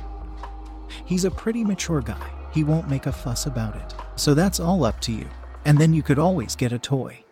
he's 1.05 1.25
a 1.25 1.31
pretty 1.31 1.63
mature 1.63 2.01
guy. 2.01 2.29
He 2.51 2.63
won't 2.63 2.89
make 2.89 3.07
a 3.07 3.11
fuss 3.11 3.45
about 3.45 3.75
it. 3.75 3.95
So 4.15 4.33
that's 4.33 4.59
all 4.59 4.85
up 4.85 4.99
to 5.01 5.11
you. 5.11 5.27
And 5.65 5.77
then 5.77 5.93
you 5.93 6.03
could 6.03 6.19
always 6.19 6.55
get 6.55 6.71
a 6.71 6.79
toy. 6.79 7.23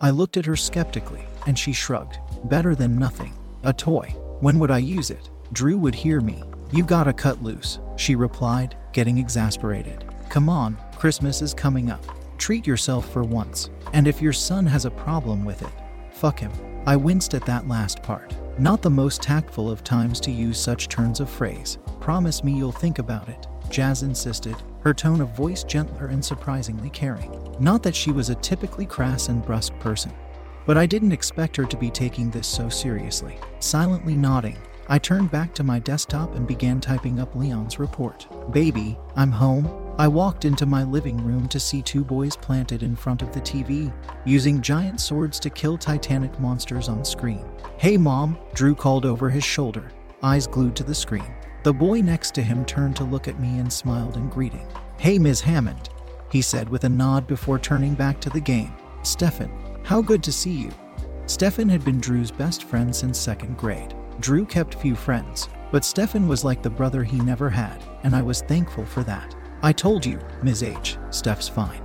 I 0.00 0.10
looked 0.10 0.36
at 0.36 0.46
her 0.46 0.56
skeptically, 0.56 1.24
and 1.46 1.56
she 1.56 1.72
shrugged. 1.72 2.18
Better 2.44 2.74
than 2.74 2.98
nothing. 2.98 3.34
A 3.62 3.72
toy. 3.72 4.16
When 4.40 4.58
would 4.58 4.72
I 4.72 4.78
use 4.78 5.10
it? 5.10 5.30
Drew 5.52 5.78
would 5.78 5.94
hear 5.94 6.20
me. 6.20 6.42
You 6.72 6.82
gotta 6.82 7.12
cut 7.12 7.42
loose, 7.42 7.78
she 7.96 8.16
replied, 8.16 8.76
getting 8.92 9.18
exasperated. 9.18 10.04
Come 10.28 10.48
on, 10.48 10.76
Christmas 10.96 11.40
is 11.42 11.54
coming 11.54 11.90
up. 11.90 12.04
Treat 12.38 12.66
yourself 12.66 13.08
for 13.12 13.22
once. 13.22 13.70
And 13.92 14.08
if 14.08 14.20
your 14.20 14.32
son 14.32 14.66
has 14.66 14.86
a 14.86 14.90
problem 14.90 15.44
with 15.44 15.62
it, 15.62 15.72
fuck 16.10 16.40
him. 16.40 16.50
I 16.86 16.96
winced 16.96 17.34
at 17.34 17.46
that 17.46 17.68
last 17.68 18.02
part. 18.02 18.34
Not 18.58 18.82
the 18.82 18.90
most 18.90 19.22
tactful 19.22 19.70
of 19.70 19.82
times 19.82 20.20
to 20.20 20.30
use 20.30 20.58
such 20.58 20.88
turns 20.88 21.20
of 21.20 21.30
phrase. 21.30 21.78
Promise 22.00 22.44
me 22.44 22.52
you'll 22.52 22.70
think 22.70 22.98
about 22.98 23.28
it, 23.30 23.46
Jazz 23.70 24.02
insisted, 24.02 24.56
her 24.80 24.92
tone 24.92 25.22
of 25.22 25.34
voice 25.34 25.64
gentler 25.64 26.08
and 26.08 26.22
surprisingly 26.22 26.90
caring. 26.90 27.56
Not 27.58 27.82
that 27.82 27.96
she 27.96 28.12
was 28.12 28.28
a 28.28 28.34
typically 28.36 28.84
crass 28.84 29.30
and 29.30 29.44
brusque 29.44 29.78
person, 29.80 30.12
but 30.66 30.76
I 30.76 30.84
didn't 30.84 31.12
expect 31.12 31.56
her 31.56 31.64
to 31.64 31.76
be 31.78 31.90
taking 31.90 32.30
this 32.30 32.46
so 32.46 32.68
seriously. 32.68 33.38
Silently 33.60 34.14
nodding, 34.14 34.58
I 34.88 34.98
turned 34.98 35.30
back 35.30 35.54
to 35.54 35.64
my 35.64 35.78
desktop 35.78 36.34
and 36.34 36.46
began 36.46 36.80
typing 36.80 37.20
up 37.20 37.34
Leon's 37.34 37.78
report. 37.78 38.26
Baby, 38.52 38.98
I'm 39.16 39.30
home. 39.30 39.81
I 39.98 40.08
walked 40.08 40.46
into 40.46 40.64
my 40.64 40.84
living 40.84 41.22
room 41.22 41.48
to 41.48 41.60
see 41.60 41.82
two 41.82 42.02
boys 42.02 42.34
planted 42.34 42.82
in 42.82 42.96
front 42.96 43.20
of 43.20 43.32
the 43.32 43.40
TV, 43.40 43.92
using 44.24 44.62
giant 44.62 45.00
swords 45.00 45.38
to 45.40 45.50
kill 45.50 45.76
titanic 45.76 46.38
monsters 46.40 46.88
on 46.88 47.04
screen. 47.04 47.44
Hey, 47.76 47.98
Mom, 47.98 48.38
Drew 48.54 48.74
called 48.74 49.04
over 49.04 49.28
his 49.28 49.44
shoulder, 49.44 49.92
eyes 50.22 50.46
glued 50.46 50.74
to 50.76 50.84
the 50.84 50.94
screen. 50.94 51.34
The 51.62 51.74
boy 51.74 52.00
next 52.00 52.34
to 52.34 52.42
him 52.42 52.64
turned 52.64 52.96
to 52.96 53.04
look 53.04 53.28
at 53.28 53.38
me 53.38 53.58
and 53.58 53.70
smiled 53.70 54.16
in 54.16 54.30
greeting. 54.30 54.66
Hey, 54.98 55.18
Ms. 55.18 55.42
Hammond, 55.42 55.90
he 56.30 56.40
said 56.40 56.70
with 56.70 56.84
a 56.84 56.88
nod 56.88 57.26
before 57.26 57.58
turning 57.58 57.94
back 57.94 58.18
to 58.22 58.30
the 58.30 58.40
game. 58.40 58.72
Stefan, 59.02 59.52
how 59.84 60.00
good 60.00 60.22
to 60.22 60.32
see 60.32 60.52
you. 60.52 60.70
Stefan 61.26 61.68
had 61.68 61.84
been 61.84 62.00
Drew's 62.00 62.30
best 62.30 62.64
friend 62.64 62.96
since 62.96 63.18
second 63.18 63.58
grade. 63.58 63.94
Drew 64.20 64.46
kept 64.46 64.76
few 64.76 64.94
friends, 64.94 65.50
but 65.70 65.84
Stefan 65.84 66.26
was 66.26 66.44
like 66.44 66.62
the 66.62 66.70
brother 66.70 67.04
he 67.04 67.20
never 67.20 67.50
had, 67.50 67.84
and 68.04 68.16
I 68.16 68.22
was 68.22 68.40
thankful 68.42 68.86
for 68.86 69.02
that. 69.04 69.34
I 69.64 69.72
told 69.72 70.04
you, 70.04 70.18
Ms. 70.42 70.64
H, 70.64 70.98
Steph's 71.10 71.48
fine. 71.48 71.80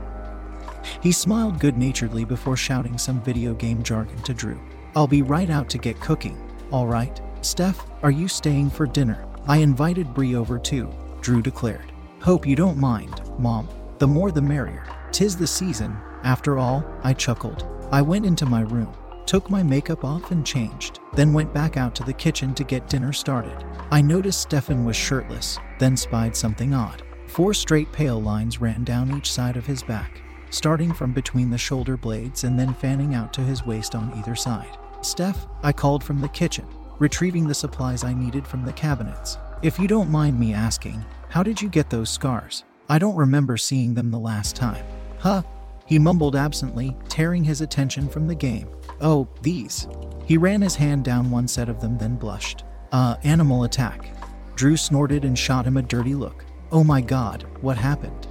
He 1.02 1.12
smiled 1.12 1.60
good 1.60 1.78
naturedly 1.78 2.26
before 2.26 2.58
shouting 2.58 2.98
some 2.98 3.22
video 3.22 3.54
game 3.54 3.84
jargon 3.84 4.22
to 4.24 4.34
Drew. 4.34 4.60
I'll 4.96 5.08
be 5.08 5.22
right 5.22 5.50
out 5.50 5.70
to 5.70 5.78
get 5.78 6.00
cooking, 6.00 6.38
all 6.72 6.88
right? 6.88 7.22
Steph, 7.42 7.86
are 8.02 8.12
you 8.12 8.28
staying 8.28 8.72
for 8.72 8.88
dinner? 8.88 9.26
I 9.48 9.58
invited 9.58 10.14
Bree 10.14 10.36
over 10.36 10.58
too, 10.58 10.90
Drew 11.22 11.42
declared. 11.42 11.92
Hope 12.22 12.48
you 12.48 12.56
don't 12.56 12.78
mind, 12.78 13.22
Mom. 13.38 13.70
The 14.00 14.08
more 14.08 14.32
the 14.32 14.42
merrier. 14.42 14.86
Tis 15.12 15.38
the 15.38 15.48
season, 15.48 15.96
after 16.24 16.58
all, 16.58 16.84
I 17.04 17.14
chuckled. 17.14 17.66
I 17.92 18.02
went 18.02 18.26
into 18.26 18.46
my 18.46 18.62
room, 18.62 18.92
took 19.26 19.50
my 19.50 19.62
makeup 19.62 20.04
off 20.04 20.32
and 20.32 20.46
changed, 20.46 21.00
then 21.14 21.32
went 21.32 21.54
back 21.54 21.78
out 21.78 21.94
to 21.96 22.04
the 22.04 22.14
kitchen 22.14 22.54
to 22.56 22.64
get 22.64 22.90
dinner 22.90 23.14
started. 23.14 23.64
I 23.92 24.02
noticed 24.02 24.42
Stefan 24.42 24.84
was 24.84 24.96
shirtless, 24.96 25.60
then 25.80 25.96
spied 25.96 26.36
something 26.36 26.74
odd. 26.74 27.04
Four 27.28 27.54
straight 27.54 27.92
pale 27.92 28.22
lines 28.22 28.60
ran 28.60 28.84
down 28.84 29.16
each 29.16 29.32
side 29.32 29.58
of 29.58 29.66
his 29.66 29.84
back, 29.84 30.22
starting 30.50 30.94
from 30.94 31.14
between 31.14 31.50
the 31.50 31.58
shoulder 31.58 31.98
blades 31.98 32.44
and 32.44 32.58
then 32.58 32.74
fanning 32.74 33.14
out 33.14 33.34
to 33.34 33.42
his 33.42 33.66
waist 33.66 33.94
on 33.94 34.12
either 34.18 34.36
side. 34.36 34.78
Steph, 35.02 35.46
I 35.62 35.72
called 35.72 36.04
from 36.04 36.20
the 36.20 36.30
kitchen, 36.30 36.66
retrieving 37.00 37.48
the 37.48 37.54
supplies 37.54 38.04
I 38.04 38.14
needed 38.14 38.48
from 38.48 38.66
the 38.66 38.74
cabinets. 38.74 39.38
If 39.62 39.78
you 39.78 39.88
don't 39.88 40.10
mind 40.10 40.40
me 40.40 40.54
asking, 40.54 41.04
how 41.30 41.44
did 41.44 41.62
you 41.62 41.70
get 41.70 41.90
those 41.90 42.10
scars? 42.10 42.64
I 42.90 42.98
don't 42.98 43.16
remember 43.16 43.58
seeing 43.58 43.94
them 43.94 44.10
the 44.10 44.20
last 44.20 44.56
time. 44.56 44.84
Huh? 45.20 45.44
He 45.86 46.00
mumbled 46.00 46.36
absently, 46.36 46.96
tearing 47.10 47.44
his 47.44 47.62
attention 47.62 48.10
from 48.10 48.28
the 48.28 48.36
game. 48.36 48.70
Oh, 49.00 49.28
these. 49.42 49.88
He 50.26 50.38
ran 50.38 50.62
his 50.62 50.76
hand 50.76 51.04
down 51.04 51.30
one 51.30 51.48
set 51.48 51.70
of 51.70 51.80
them, 51.82 51.98
then 51.98 52.16
blushed. 52.16 52.64
Uh, 52.92 53.16
animal 53.24 53.64
attack. 53.64 54.10
Drew 54.56 54.76
snorted 54.76 55.24
and 55.24 55.38
shot 55.38 55.66
him 55.66 55.78
a 55.78 55.82
dirty 55.82 56.16
look. 56.16 56.44
Oh 56.70 56.84
my 56.84 57.00
god, 57.00 57.46
what 57.62 57.78
happened? 57.78 58.28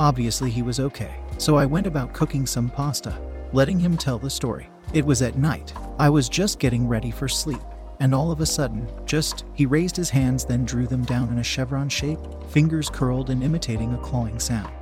Obviously, 0.00 0.50
he 0.50 0.62
was 0.62 0.80
okay, 0.80 1.14
so 1.38 1.54
I 1.54 1.64
went 1.64 1.86
about 1.86 2.12
cooking 2.12 2.46
some 2.46 2.68
pasta, 2.68 3.16
letting 3.52 3.78
him 3.78 3.96
tell 3.96 4.18
the 4.18 4.28
story. 4.28 4.68
It 4.92 5.06
was 5.06 5.22
at 5.22 5.38
night. 5.38 5.72
I 5.96 6.08
was 6.08 6.28
just 6.28 6.58
getting 6.58 6.88
ready 6.88 7.12
for 7.12 7.28
sleep, 7.28 7.62
and 8.00 8.12
all 8.12 8.32
of 8.32 8.40
a 8.40 8.46
sudden, 8.46 8.88
just, 9.06 9.44
he 9.54 9.66
raised 9.66 9.96
his 9.96 10.10
hands, 10.10 10.44
then 10.44 10.64
drew 10.64 10.88
them 10.88 11.04
down 11.04 11.28
in 11.28 11.38
a 11.38 11.44
chevron 11.44 11.88
shape, 11.88 12.18
fingers 12.48 12.90
curled 12.90 13.30
and 13.30 13.44
imitating 13.44 13.94
a 13.94 13.98
clawing 13.98 14.40
sound. 14.40 14.72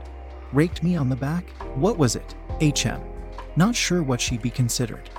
Raked 0.55 0.83
me 0.83 0.97
on 0.97 1.11
the 1.11 1.17
back? 1.17 1.51
What 1.77 1.99
was 1.99 2.17
it? 2.17 2.35
HM. 2.63 3.03
Not 3.55 3.77
sure 3.77 4.03
what 4.03 4.21
she'd 4.21 4.41
be 4.41 4.51
considered. 4.51 5.11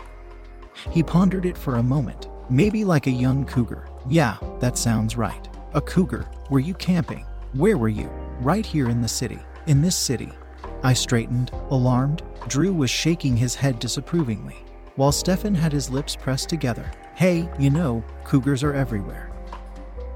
He 0.90 1.04
pondered 1.04 1.46
it 1.46 1.58
for 1.58 1.76
a 1.76 1.84
moment. 1.84 2.30
Maybe 2.50 2.84
like 2.84 3.06
a 3.06 3.12
young 3.12 3.46
cougar. 3.46 3.90
Yeah, 4.10 4.38
that 4.60 4.76
sounds 4.76 5.16
right. 5.16 5.48
A 5.76 5.82
cougar. 5.82 6.26
Were 6.50 6.60
you 6.60 6.74
camping? 6.74 7.26
Where 7.54 7.78
were 7.78 7.90
you? 7.90 8.10
Right 8.40 8.66
here 8.66 8.90
in 8.90 9.00
the 9.00 9.08
city. 9.08 9.38
In 9.68 9.80
this 9.80 9.96
city. 9.96 10.32
I 10.82 10.94
straightened, 10.94 11.52
alarmed. 11.70 12.24
Drew 12.48 12.74
was 12.74 12.90
shaking 12.90 13.38
his 13.38 13.54
head 13.54 13.78
disapprovingly, 13.78 14.66
while 14.96 15.12
Stefan 15.12 15.54
had 15.54 15.72
his 15.72 15.92
lips 15.92 16.16
pressed 16.16 16.50
together. 16.50 16.90
Hey, 17.14 17.48
you 17.60 17.70
know, 17.70 18.04
cougars 18.24 18.64
are 18.64 18.74
everywhere. 18.74 19.32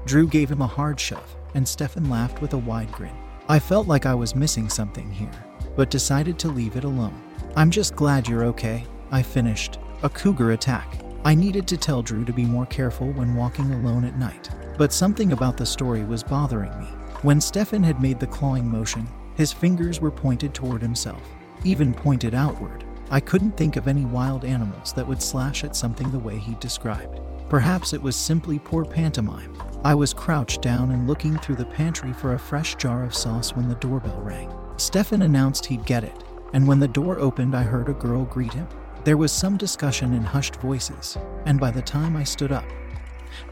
Drew 0.04 0.26
gave 0.26 0.50
him 0.50 0.62
a 0.62 0.66
hard 0.66 0.98
shove, 0.98 1.36
and 1.54 1.66
Stefan 1.66 2.10
laughed 2.10 2.42
with 2.42 2.54
a 2.54 2.58
wide 2.58 2.90
grin. 2.90 3.16
I 3.48 3.60
felt 3.60 3.86
like 3.86 4.04
I 4.04 4.16
was 4.16 4.34
missing 4.34 4.68
something 4.68 5.08
here, 5.08 5.30
but 5.76 5.90
decided 5.90 6.40
to 6.40 6.48
leave 6.48 6.74
it 6.74 6.82
alone. 6.82 7.22
I'm 7.54 7.70
just 7.70 7.94
glad 7.94 8.26
you're 8.26 8.46
okay, 8.46 8.84
I 9.12 9.22
finished. 9.22 9.78
A 10.02 10.10
cougar 10.10 10.50
attack. 10.50 11.00
I 11.24 11.36
needed 11.36 11.68
to 11.68 11.76
tell 11.76 12.02
Drew 12.02 12.24
to 12.24 12.32
be 12.32 12.44
more 12.44 12.66
careful 12.66 13.12
when 13.12 13.36
walking 13.36 13.70
alone 13.72 14.04
at 14.04 14.18
night, 14.18 14.50
but 14.76 14.92
something 14.92 15.30
about 15.30 15.56
the 15.56 15.66
story 15.66 16.02
was 16.02 16.24
bothering 16.24 16.76
me. 16.80 16.88
When 17.22 17.40
Stefan 17.40 17.82
had 17.82 18.00
made 18.00 18.20
the 18.20 18.28
clawing 18.28 18.70
motion, 18.70 19.08
his 19.34 19.52
fingers 19.52 20.00
were 20.00 20.10
pointed 20.10 20.54
toward 20.54 20.80
himself, 20.80 21.20
even 21.64 21.92
pointed 21.92 22.32
outward. 22.32 22.84
I 23.10 23.18
couldn't 23.18 23.56
think 23.56 23.74
of 23.74 23.88
any 23.88 24.04
wild 24.04 24.44
animals 24.44 24.92
that 24.92 25.06
would 25.08 25.20
slash 25.20 25.64
at 25.64 25.74
something 25.74 26.12
the 26.12 26.18
way 26.20 26.38
he 26.38 26.54
described. 26.60 27.18
Perhaps 27.48 27.92
it 27.92 28.00
was 28.00 28.14
simply 28.14 28.60
poor 28.60 28.84
pantomime. 28.84 29.52
I 29.82 29.96
was 29.96 30.14
crouched 30.14 30.62
down 30.62 30.92
and 30.92 31.08
looking 31.08 31.36
through 31.38 31.56
the 31.56 31.64
pantry 31.64 32.12
for 32.12 32.34
a 32.34 32.38
fresh 32.38 32.76
jar 32.76 33.02
of 33.02 33.16
sauce 33.16 33.56
when 33.56 33.68
the 33.68 33.74
doorbell 33.74 34.20
rang. 34.20 34.52
Stefan 34.76 35.22
announced 35.22 35.66
he'd 35.66 35.84
get 35.86 36.04
it, 36.04 36.22
and 36.52 36.68
when 36.68 36.78
the 36.78 36.86
door 36.86 37.18
opened, 37.18 37.56
I 37.56 37.64
heard 37.64 37.88
a 37.88 37.94
girl 37.94 38.26
greet 38.26 38.52
him. 38.52 38.68
There 39.02 39.16
was 39.16 39.32
some 39.32 39.56
discussion 39.56 40.14
in 40.14 40.22
hushed 40.22 40.54
voices, 40.56 41.18
and 41.46 41.58
by 41.58 41.72
the 41.72 41.82
time 41.82 42.16
I 42.16 42.22
stood 42.22 42.52
up, 42.52 42.64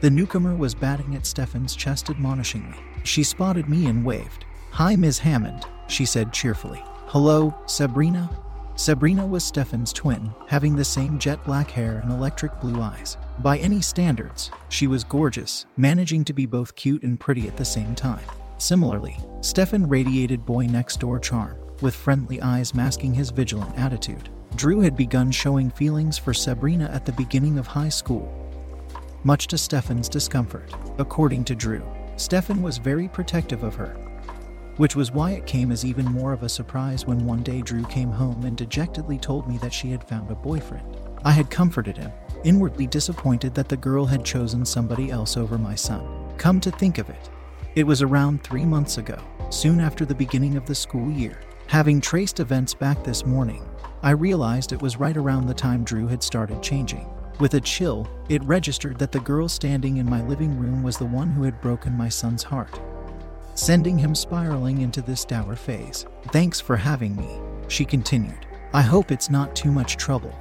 the 0.00 0.10
newcomer 0.10 0.54
was 0.54 0.74
batting 0.74 1.14
at 1.14 1.26
Stefan's 1.26 1.74
chest 1.74 2.10
admonishingly. 2.10 2.78
She 3.04 3.22
spotted 3.22 3.68
me 3.68 3.86
and 3.86 4.04
waved. 4.04 4.44
Hi, 4.72 4.96
Ms. 4.96 5.18
Hammond, 5.18 5.66
she 5.88 6.04
said 6.04 6.32
cheerfully. 6.32 6.82
Hello, 7.06 7.54
Sabrina? 7.66 8.28
Sabrina 8.74 9.26
was 9.26 9.42
Stefan's 9.42 9.92
twin, 9.92 10.34
having 10.48 10.76
the 10.76 10.84
same 10.84 11.18
jet 11.18 11.42
black 11.44 11.70
hair 11.70 12.00
and 12.02 12.12
electric 12.12 12.60
blue 12.60 12.82
eyes. 12.82 13.16
By 13.38 13.56
any 13.58 13.80
standards, 13.80 14.50
she 14.68 14.86
was 14.86 15.02
gorgeous, 15.02 15.64
managing 15.78 16.24
to 16.24 16.34
be 16.34 16.44
both 16.44 16.76
cute 16.76 17.02
and 17.02 17.18
pretty 17.18 17.48
at 17.48 17.56
the 17.56 17.64
same 17.64 17.94
time. 17.94 18.24
Similarly, 18.58 19.16
Stefan 19.40 19.88
radiated 19.88 20.44
boy 20.44 20.66
next 20.66 21.00
door 21.00 21.18
charm, 21.18 21.56
with 21.80 21.94
friendly 21.94 22.42
eyes 22.42 22.74
masking 22.74 23.14
his 23.14 23.30
vigilant 23.30 23.78
attitude. 23.78 24.28
Drew 24.56 24.80
had 24.80 24.96
begun 24.96 25.30
showing 25.30 25.70
feelings 25.70 26.18
for 26.18 26.34
Sabrina 26.34 26.90
at 26.92 27.06
the 27.06 27.12
beginning 27.12 27.58
of 27.58 27.66
high 27.66 27.88
school, 27.88 28.45
much 29.24 29.46
to 29.48 29.58
Stefan's 29.58 30.08
discomfort. 30.08 30.72
According 30.98 31.44
to 31.44 31.54
Drew, 31.54 31.82
Stefan 32.16 32.62
was 32.62 32.78
very 32.78 33.08
protective 33.08 33.62
of 33.62 33.74
her, 33.74 33.94
which 34.76 34.96
was 34.96 35.12
why 35.12 35.32
it 35.32 35.46
came 35.46 35.72
as 35.72 35.84
even 35.84 36.04
more 36.04 36.32
of 36.32 36.42
a 36.42 36.48
surprise 36.48 37.06
when 37.06 37.24
one 37.26 37.42
day 37.42 37.62
Drew 37.62 37.84
came 37.84 38.10
home 38.10 38.44
and 38.44 38.56
dejectedly 38.56 39.18
told 39.18 39.48
me 39.48 39.58
that 39.58 39.72
she 39.72 39.90
had 39.90 40.06
found 40.06 40.30
a 40.30 40.34
boyfriend. 40.34 40.96
I 41.24 41.32
had 41.32 41.50
comforted 41.50 41.96
him, 41.96 42.12
inwardly 42.44 42.86
disappointed 42.86 43.54
that 43.54 43.68
the 43.68 43.76
girl 43.76 44.04
had 44.04 44.24
chosen 44.24 44.64
somebody 44.64 45.10
else 45.10 45.36
over 45.36 45.58
my 45.58 45.74
son. 45.74 46.06
Come 46.38 46.60
to 46.60 46.70
think 46.70 46.98
of 46.98 47.08
it, 47.10 47.30
it 47.74 47.86
was 47.86 48.02
around 48.02 48.42
three 48.42 48.64
months 48.64 48.98
ago, 48.98 49.18
soon 49.50 49.80
after 49.80 50.04
the 50.04 50.14
beginning 50.14 50.56
of 50.56 50.66
the 50.66 50.74
school 50.74 51.10
year. 51.10 51.40
Having 51.66 52.00
traced 52.00 52.40
events 52.40 52.74
back 52.74 53.02
this 53.02 53.26
morning, 53.26 53.68
I 54.02 54.10
realized 54.10 54.72
it 54.72 54.80
was 54.80 54.98
right 54.98 55.16
around 55.16 55.46
the 55.46 55.54
time 55.54 55.84
Drew 55.84 56.06
had 56.06 56.22
started 56.22 56.62
changing. 56.62 57.06
With 57.38 57.52
a 57.52 57.60
chill, 57.60 58.08
it 58.30 58.42
registered 58.44 58.98
that 58.98 59.12
the 59.12 59.20
girl 59.20 59.46
standing 59.46 59.98
in 59.98 60.08
my 60.08 60.22
living 60.22 60.58
room 60.58 60.82
was 60.82 60.96
the 60.96 61.04
one 61.04 61.30
who 61.30 61.42
had 61.42 61.60
broken 61.60 61.92
my 61.92 62.08
son's 62.08 62.42
heart, 62.42 62.80
sending 63.54 63.98
him 63.98 64.14
spiraling 64.14 64.80
into 64.80 65.02
this 65.02 65.22
dour 65.22 65.54
phase. 65.54 66.06
Thanks 66.28 66.62
for 66.62 66.76
having 66.76 67.14
me, 67.14 67.38
she 67.68 67.84
continued. 67.84 68.46
I 68.72 68.80
hope 68.80 69.10
it's 69.10 69.28
not 69.28 69.54
too 69.54 69.70
much 69.70 69.98
trouble. 69.98 70.34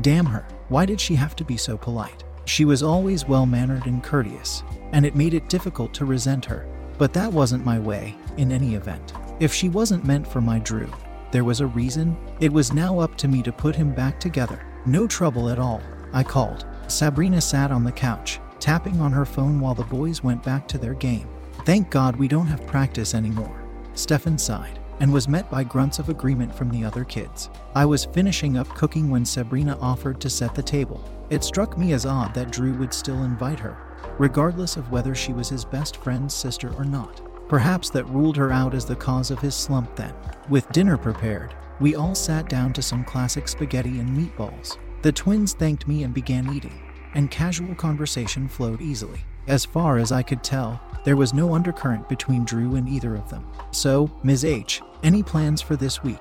Damn 0.00 0.24
her, 0.24 0.46
why 0.70 0.86
did 0.86 0.98
she 0.98 1.14
have 1.16 1.36
to 1.36 1.44
be 1.44 1.58
so 1.58 1.76
polite? 1.76 2.24
She 2.46 2.64
was 2.64 2.82
always 2.82 3.28
well 3.28 3.44
mannered 3.44 3.84
and 3.84 4.02
courteous, 4.02 4.62
and 4.92 5.04
it 5.04 5.14
made 5.14 5.34
it 5.34 5.50
difficult 5.50 5.92
to 5.94 6.06
resent 6.06 6.46
her. 6.46 6.66
But 6.96 7.12
that 7.12 7.30
wasn't 7.30 7.66
my 7.66 7.78
way, 7.78 8.16
in 8.38 8.52
any 8.52 8.74
event. 8.74 9.12
If 9.38 9.52
she 9.52 9.68
wasn't 9.68 10.06
meant 10.06 10.26
for 10.26 10.40
my 10.40 10.60
Drew, 10.60 10.90
there 11.30 11.44
was 11.44 11.60
a 11.60 11.66
reason. 11.66 12.16
It 12.40 12.52
was 12.52 12.72
now 12.72 12.98
up 13.00 13.16
to 13.18 13.28
me 13.28 13.42
to 13.42 13.52
put 13.52 13.76
him 13.76 13.94
back 13.94 14.18
together. 14.18 14.62
No 14.86 15.06
trouble 15.06 15.48
at 15.50 15.58
all, 15.58 15.82
I 16.12 16.22
called. 16.22 16.64
Sabrina 16.88 17.40
sat 17.40 17.70
on 17.70 17.84
the 17.84 17.92
couch, 17.92 18.40
tapping 18.58 19.00
on 19.00 19.12
her 19.12 19.26
phone 19.26 19.60
while 19.60 19.74
the 19.74 19.84
boys 19.84 20.22
went 20.22 20.42
back 20.42 20.66
to 20.68 20.78
their 20.78 20.94
game. 20.94 21.28
Thank 21.66 21.90
God 21.90 22.16
we 22.16 22.28
don't 22.28 22.46
have 22.46 22.66
practice 22.66 23.14
anymore. 23.14 23.62
Stefan 23.94 24.38
sighed 24.38 24.78
and 25.00 25.12
was 25.12 25.28
met 25.28 25.50
by 25.50 25.64
grunts 25.64 25.98
of 25.98 26.08
agreement 26.08 26.54
from 26.54 26.70
the 26.70 26.84
other 26.84 27.04
kids. 27.04 27.50
I 27.74 27.84
was 27.84 28.04
finishing 28.06 28.56
up 28.56 28.68
cooking 28.68 29.10
when 29.10 29.24
Sabrina 29.24 29.78
offered 29.80 30.20
to 30.20 30.30
set 30.30 30.54
the 30.54 30.62
table. 30.62 31.02
It 31.30 31.44
struck 31.44 31.78
me 31.78 31.92
as 31.92 32.06
odd 32.06 32.34
that 32.34 32.50
Drew 32.50 32.74
would 32.74 32.92
still 32.92 33.22
invite 33.22 33.60
her, 33.60 33.76
regardless 34.18 34.76
of 34.76 34.90
whether 34.90 35.14
she 35.14 35.32
was 35.32 35.48
his 35.48 35.64
best 35.64 35.96
friend's 35.98 36.34
sister 36.34 36.72
or 36.74 36.84
not. 36.84 37.20
Perhaps 37.48 37.90
that 37.90 38.08
ruled 38.08 38.36
her 38.36 38.52
out 38.52 38.74
as 38.74 38.84
the 38.84 38.96
cause 38.96 39.30
of 39.30 39.40
his 39.40 39.54
slump 39.54 39.96
then. 39.96 40.14
With 40.48 40.70
dinner 40.72 40.96
prepared, 40.96 41.54
we 41.80 41.94
all 41.94 42.14
sat 42.14 42.48
down 42.48 42.72
to 42.74 42.82
some 42.82 43.04
classic 43.04 43.48
spaghetti 43.48 43.98
and 43.98 44.16
meatballs. 44.16 44.76
The 45.02 45.12
twins 45.12 45.54
thanked 45.54 45.88
me 45.88 46.02
and 46.02 46.12
began 46.12 46.54
eating, 46.54 46.78
and 47.14 47.30
casual 47.30 47.74
conversation 47.74 48.48
flowed 48.48 48.82
easily. 48.82 49.20
As 49.46 49.64
far 49.64 49.96
as 49.96 50.12
I 50.12 50.22
could 50.22 50.44
tell, 50.44 50.80
there 51.04 51.16
was 51.16 51.32
no 51.32 51.54
undercurrent 51.54 52.08
between 52.08 52.44
Drew 52.44 52.76
and 52.76 52.88
either 52.88 53.16
of 53.16 53.30
them. 53.30 53.46
So, 53.70 54.10
Ms. 54.22 54.44
H, 54.44 54.82
any 55.02 55.22
plans 55.22 55.62
for 55.62 55.74
this 55.74 56.02
week? 56.02 56.20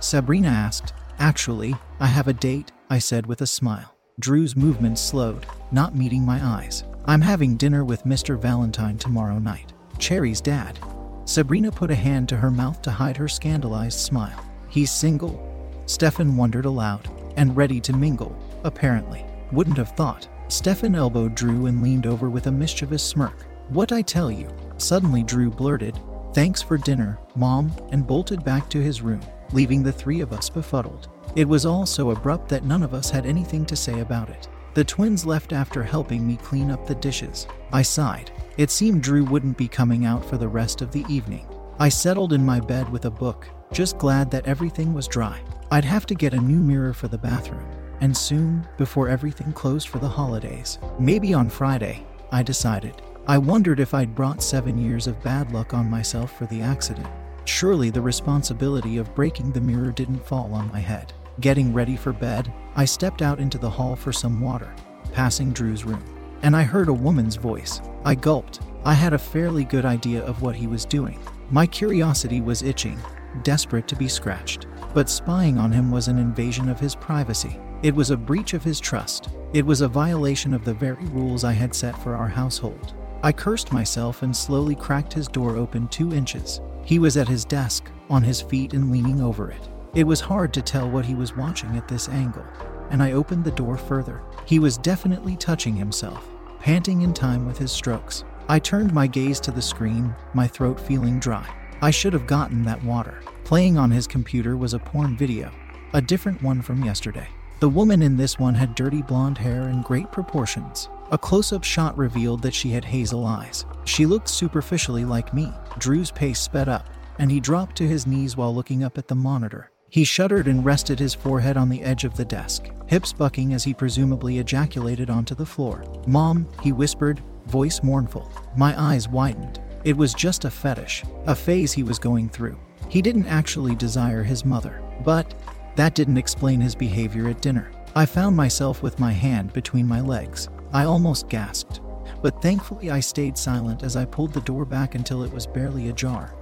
Sabrina 0.00 0.48
asked. 0.48 0.92
Actually, 1.18 1.74
I 1.98 2.06
have 2.06 2.28
a 2.28 2.32
date, 2.32 2.72
I 2.88 2.98
said 2.98 3.26
with 3.26 3.40
a 3.40 3.46
smile. 3.46 3.94
Drew's 4.18 4.56
movements 4.56 5.00
slowed, 5.00 5.46
not 5.72 5.94
meeting 5.94 6.24
my 6.24 6.44
eyes. 6.44 6.84
I'm 7.06 7.22
having 7.22 7.56
dinner 7.56 7.84
with 7.84 8.04
Mr. 8.04 8.38
Valentine 8.38 8.98
tomorrow 8.98 9.38
night. 9.38 9.72
Cherry's 9.98 10.40
dad. 10.40 10.78
Sabrina 11.24 11.70
put 11.70 11.90
a 11.90 11.94
hand 11.94 12.28
to 12.28 12.36
her 12.36 12.50
mouth 12.50 12.82
to 12.82 12.90
hide 12.90 13.16
her 13.16 13.28
scandalized 13.28 13.98
smile. 13.98 14.49
He's 14.70 14.90
single? 14.90 15.46
Stefan 15.86 16.36
wondered 16.36 16.64
aloud, 16.64 17.08
and 17.36 17.56
ready 17.56 17.80
to 17.80 17.92
mingle, 17.92 18.34
apparently. 18.64 19.24
Wouldn't 19.52 19.76
have 19.76 19.90
thought. 19.90 20.28
Stefan 20.48 20.94
elbowed 20.94 21.34
Drew 21.34 21.66
and 21.66 21.82
leaned 21.82 22.06
over 22.06 22.30
with 22.30 22.46
a 22.46 22.52
mischievous 22.52 23.02
smirk. 23.02 23.46
What 23.68 23.92
I 23.92 24.02
tell 24.02 24.30
you? 24.30 24.48
Suddenly, 24.78 25.24
Drew 25.24 25.50
blurted, 25.50 25.98
Thanks 26.32 26.62
for 26.62 26.78
dinner, 26.78 27.18
Mom, 27.34 27.72
and 27.90 28.06
bolted 28.06 28.44
back 28.44 28.70
to 28.70 28.80
his 28.80 29.02
room, 29.02 29.20
leaving 29.52 29.82
the 29.82 29.90
three 29.90 30.20
of 30.20 30.32
us 30.32 30.48
befuddled. 30.48 31.08
It 31.34 31.48
was 31.48 31.66
all 31.66 31.86
so 31.86 32.12
abrupt 32.12 32.48
that 32.50 32.62
none 32.62 32.84
of 32.84 32.94
us 32.94 33.10
had 33.10 33.26
anything 33.26 33.66
to 33.66 33.74
say 33.74 33.98
about 33.98 34.30
it. 34.30 34.48
The 34.74 34.84
twins 34.84 35.26
left 35.26 35.52
after 35.52 35.82
helping 35.82 36.24
me 36.24 36.36
clean 36.36 36.70
up 36.70 36.86
the 36.86 36.94
dishes. 36.94 37.48
I 37.72 37.82
sighed. 37.82 38.30
It 38.58 38.70
seemed 38.70 39.02
Drew 39.02 39.24
wouldn't 39.24 39.56
be 39.56 39.66
coming 39.66 40.04
out 40.04 40.24
for 40.24 40.38
the 40.38 40.46
rest 40.46 40.82
of 40.82 40.92
the 40.92 41.04
evening. 41.08 41.48
I 41.80 41.88
settled 41.88 42.32
in 42.32 42.46
my 42.46 42.60
bed 42.60 42.88
with 42.88 43.06
a 43.06 43.10
book, 43.10 43.48
just 43.72 43.98
glad 43.98 44.30
that 44.30 44.46
everything 44.46 44.92
was 44.92 45.06
dry. 45.06 45.40
I'd 45.70 45.84
have 45.84 46.06
to 46.06 46.14
get 46.14 46.34
a 46.34 46.40
new 46.40 46.58
mirror 46.58 46.92
for 46.92 47.08
the 47.08 47.18
bathroom, 47.18 47.66
and 48.00 48.16
soon, 48.16 48.66
before 48.76 49.08
everything 49.08 49.52
closed 49.52 49.88
for 49.88 49.98
the 49.98 50.08
holidays. 50.08 50.78
Maybe 50.98 51.32
on 51.32 51.48
Friday, 51.48 52.04
I 52.32 52.42
decided. 52.42 53.02
I 53.28 53.38
wondered 53.38 53.78
if 53.78 53.94
I'd 53.94 54.14
brought 54.14 54.42
seven 54.42 54.76
years 54.76 55.06
of 55.06 55.22
bad 55.22 55.52
luck 55.52 55.72
on 55.74 55.88
myself 55.88 56.36
for 56.36 56.46
the 56.46 56.62
accident. 56.62 57.06
Surely 57.44 57.90
the 57.90 58.00
responsibility 58.00 58.96
of 58.96 59.14
breaking 59.14 59.52
the 59.52 59.60
mirror 59.60 59.92
didn't 59.92 60.26
fall 60.26 60.52
on 60.52 60.72
my 60.72 60.80
head. 60.80 61.12
Getting 61.38 61.72
ready 61.72 61.96
for 61.96 62.12
bed, 62.12 62.52
I 62.74 62.84
stepped 62.84 63.22
out 63.22 63.38
into 63.38 63.58
the 63.58 63.70
hall 63.70 63.94
for 63.94 64.12
some 64.12 64.40
water, 64.40 64.74
passing 65.12 65.52
Drew's 65.52 65.84
room, 65.84 66.04
and 66.42 66.56
I 66.56 66.62
heard 66.62 66.88
a 66.88 66.92
woman's 66.92 67.36
voice. 67.36 67.80
I 68.04 68.14
gulped. 68.14 68.60
I 68.84 68.94
had 68.94 69.12
a 69.12 69.18
fairly 69.18 69.64
good 69.64 69.84
idea 69.84 70.24
of 70.24 70.42
what 70.42 70.56
he 70.56 70.66
was 70.66 70.84
doing. 70.84 71.20
My 71.50 71.66
curiosity 71.66 72.40
was 72.40 72.62
itching, 72.62 72.98
desperate 73.42 73.88
to 73.88 73.96
be 73.96 74.08
scratched. 74.08 74.66
But 74.94 75.08
spying 75.08 75.58
on 75.58 75.72
him 75.72 75.90
was 75.90 76.08
an 76.08 76.18
invasion 76.18 76.68
of 76.68 76.80
his 76.80 76.94
privacy. 76.94 77.58
It 77.82 77.94
was 77.94 78.10
a 78.10 78.16
breach 78.16 78.54
of 78.54 78.64
his 78.64 78.80
trust. 78.80 79.28
It 79.52 79.64
was 79.64 79.80
a 79.80 79.88
violation 79.88 80.52
of 80.52 80.64
the 80.64 80.74
very 80.74 81.04
rules 81.06 81.44
I 81.44 81.52
had 81.52 81.74
set 81.74 81.96
for 82.02 82.14
our 82.14 82.28
household. 82.28 82.94
I 83.22 83.32
cursed 83.32 83.72
myself 83.72 84.22
and 84.22 84.34
slowly 84.34 84.74
cracked 84.74 85.12
his 85.12 85.28
door 85.28 85.56
open 85.56 85.88
two 85.88 86.14
inches. 86.14 86.60
He 86.84 86.98
was 86.98 87.16
at 87.16 87.28
his 87.28 87.44
desk, 87.44 87.90
on 88.08 88.22
his 88.22 88.40
feet 88.40 88.74
and 88.74 88.90
leaning 88.90 89.20
over 89.20 89.50
it. 89.50 89.68
It 89.94 90.04
was 90.04 90.20
hard 90.20 90.52
to 90.54 90.62
tell 90.62 90.90
what 90.90 91.04
he 91.04 91.14
was 91.14 91.36
watching 91.36 91.76
at 91.76 91.88
this 91.88 92.08
angle, 92.08 92.44
and 92.90 93.02
I 93.02 93.12
opened 93.12 93.44
the 93.44 93.50
door 93.50 93.76
further. 93.76 94.22
He 94.46 94.58
was 94.58 94.78
definitely 94.78 95.36
touching 95.36 95.76
himself, 95.76 96.28
panting 96.60 97.02
in 97.02 97.12
time 97.12 97.46
with 97.46 97.58
his 97.58 97.72
strokes. 97.72 98.24
I 98.48 98.58
turned 98.58 98.92
my 98.92 99.06
gaze 99.06 99.40
to 99.40 99.50
the 99.50 99.62
screen, 99.62 100.14
my 100.34 100.46
throat 100.46 100.80
feeling 100.80 101.20
dry. 101.20 101.46
I 101.82 101.90
should 101.90 102.12
have 102.12 102.26
gotten 102.26 102.64
that 102.64 102.82
water. 102.84 103.22
Playing 103.44 103.78
on 103.78 103.90
his 103.90 104.06
computer 104.06 104.56
was 104.56 104.74
a 104.74 104.78
porn 104.78 105.16
video, 105.16 105.50
a 105.94 106.02
different 106.02 106.42
one 106.42 106.60
from 106.60 106.84
yesterday. 106.84 107.26
The 107.60 107.68
woman 107.68 108.02
in 108.02 108.16
this 108.16 108.38
one 108.38 108.54
had 108.54 108.74
dirty 108.74 109.02
blonde 109.02 109.38
hair 109.38 109.62
and 109.62 109.84
great 109.84 110.12
proportions. 110.12 110.88
A 111.10 111.18
close 111.18 111.52
up 111.52 111.64
shot 111.64 111.96
revealed 111.96 112.42
that 112.42 112.54
she 112.54 112.70
had 112.70 112.84
hazel 112.84 113.26
eyes. 113.26 113.64
She 113.84 114.06
looked 114.06 114.28
superficially 114.28 115.04
like 115.04 115.34
me. 115.34 115.52
Drew's 115.78 116.10
pace 116.10 116.38
sped 116.38 116.68
up, 116.68 116.86
and 117.18 117.30
he 117.30 117.40
dropped 117.40 117.76
to 117.76 117.88
his 117.88 118.06
knees 118.06 118.36
while 118.36 118.54
looking 118.54 118.84
up 118.84 118.96
at 118.96 119.08
the 119.08 119.14
monitor. 119.14 119.70
He 119.88 120.04
shuddered 120.04 120.46
and 120.46 120.64
rested 120.64 121.00
his 121.00 121.14
forehead 121.14 121.56
on 121.56 121.68
the 121.68 121.82
edge 121.82 122.04
of 122.04 122.16
the 122.16 122.24
desk, 122.24 122.70
hips 122.86 123.12
bucking 123.12 123.52
as 123.52 123.64
he 123.64 123.74
presumably 123.74 124.38
ejaculated 124.38 125.10
onto 125.10 125.34
the 125.34 125.46
floor. 125.46 125.84
Mom, 126.06 126.46
he 126.62 126.72
whispered, 126.72 127.20
voice 127.46 127.82
mournful. 127.82 128.30
My 128.56 128.80
eyes 128.80 129.08
widened. 129.08 129.60
It 129.82 129.96
was 129.96 130.12
just 130.12 130.44
a 130.44 130.50
fetish, 130.50 131.04
a 131.26 131.34
phase 131.34 131.72
he 131.72 131.82
was 131.82 131.98
going 131.98 132.28
through. 132.28 132.58
He 132.88 133.00
didn't 133.00 133.26
actually 133.26 133.74
desire 133.74 134.22
his 134.22 134.44
mother, 134.44 134.82
but 135.04 135.34
that 135.76 135.94
didn't 135.94 136.18
explain 136.18 136.60
his 136.60 136.74
behavior 136.74 137.28
at 137.28 137.40
dinner. 137.40 137.70
I 137.94 138.04
found 138.04 138.36
myself 138.36 138.82
with 138.82 138.98
my 138.98 139.12
hand 139.12 139.52
between 139.52 139.86
my 139.86 140.00
legs. 140.00 140.48
I 140.72 140.84
almost 140.84 141.28
gasped, 141.28 141.80
but 142.22 142.42
thankfully 142.42 142.90
I 142.90 143.00
stayed 143.00 143.38
silent 143.38 143.82
as 143.82 143.96
I 143.96 144.04
pulled 144.04 144.32
the 144.32 144.42
door 144.42 144.64
back 144.64 144.94
until 144.94 145.22
it 145.22 145.32
was 145.32 145.46
barely 145.46 145.88
ajar, 145.88 146.34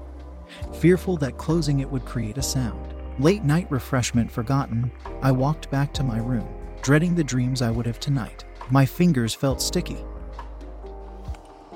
fearful 0.74 1.16
that 1.18 1.38
closing 1.38 1.80
it 1.80 1.90
would 1.90 2.04
create 2.04 2.38
a 2.38 2.42
sound. 2.42 2.94
Late 3.20 3.44
night 3.44 3.70
refreshment 3.70 4.30
forgotten, 4.30 4.90
I 5.22 5.32
walked 5.32 5.70
back 5.70 5.94
to 5.94 6.04
my 6.04 6.18
room, 6.18 6.48
dreading 6.82 7.14
the 7.14 7.24
dreams 7.24 7.62
I 7.62 7.70
would 7.70 7.86
have 7.86 8.00
tonight. 8.00 8.44
My 8.70 8.84
fingers 8.84 9.34
felt 9.34 9.62
sticky. 9.62 10.04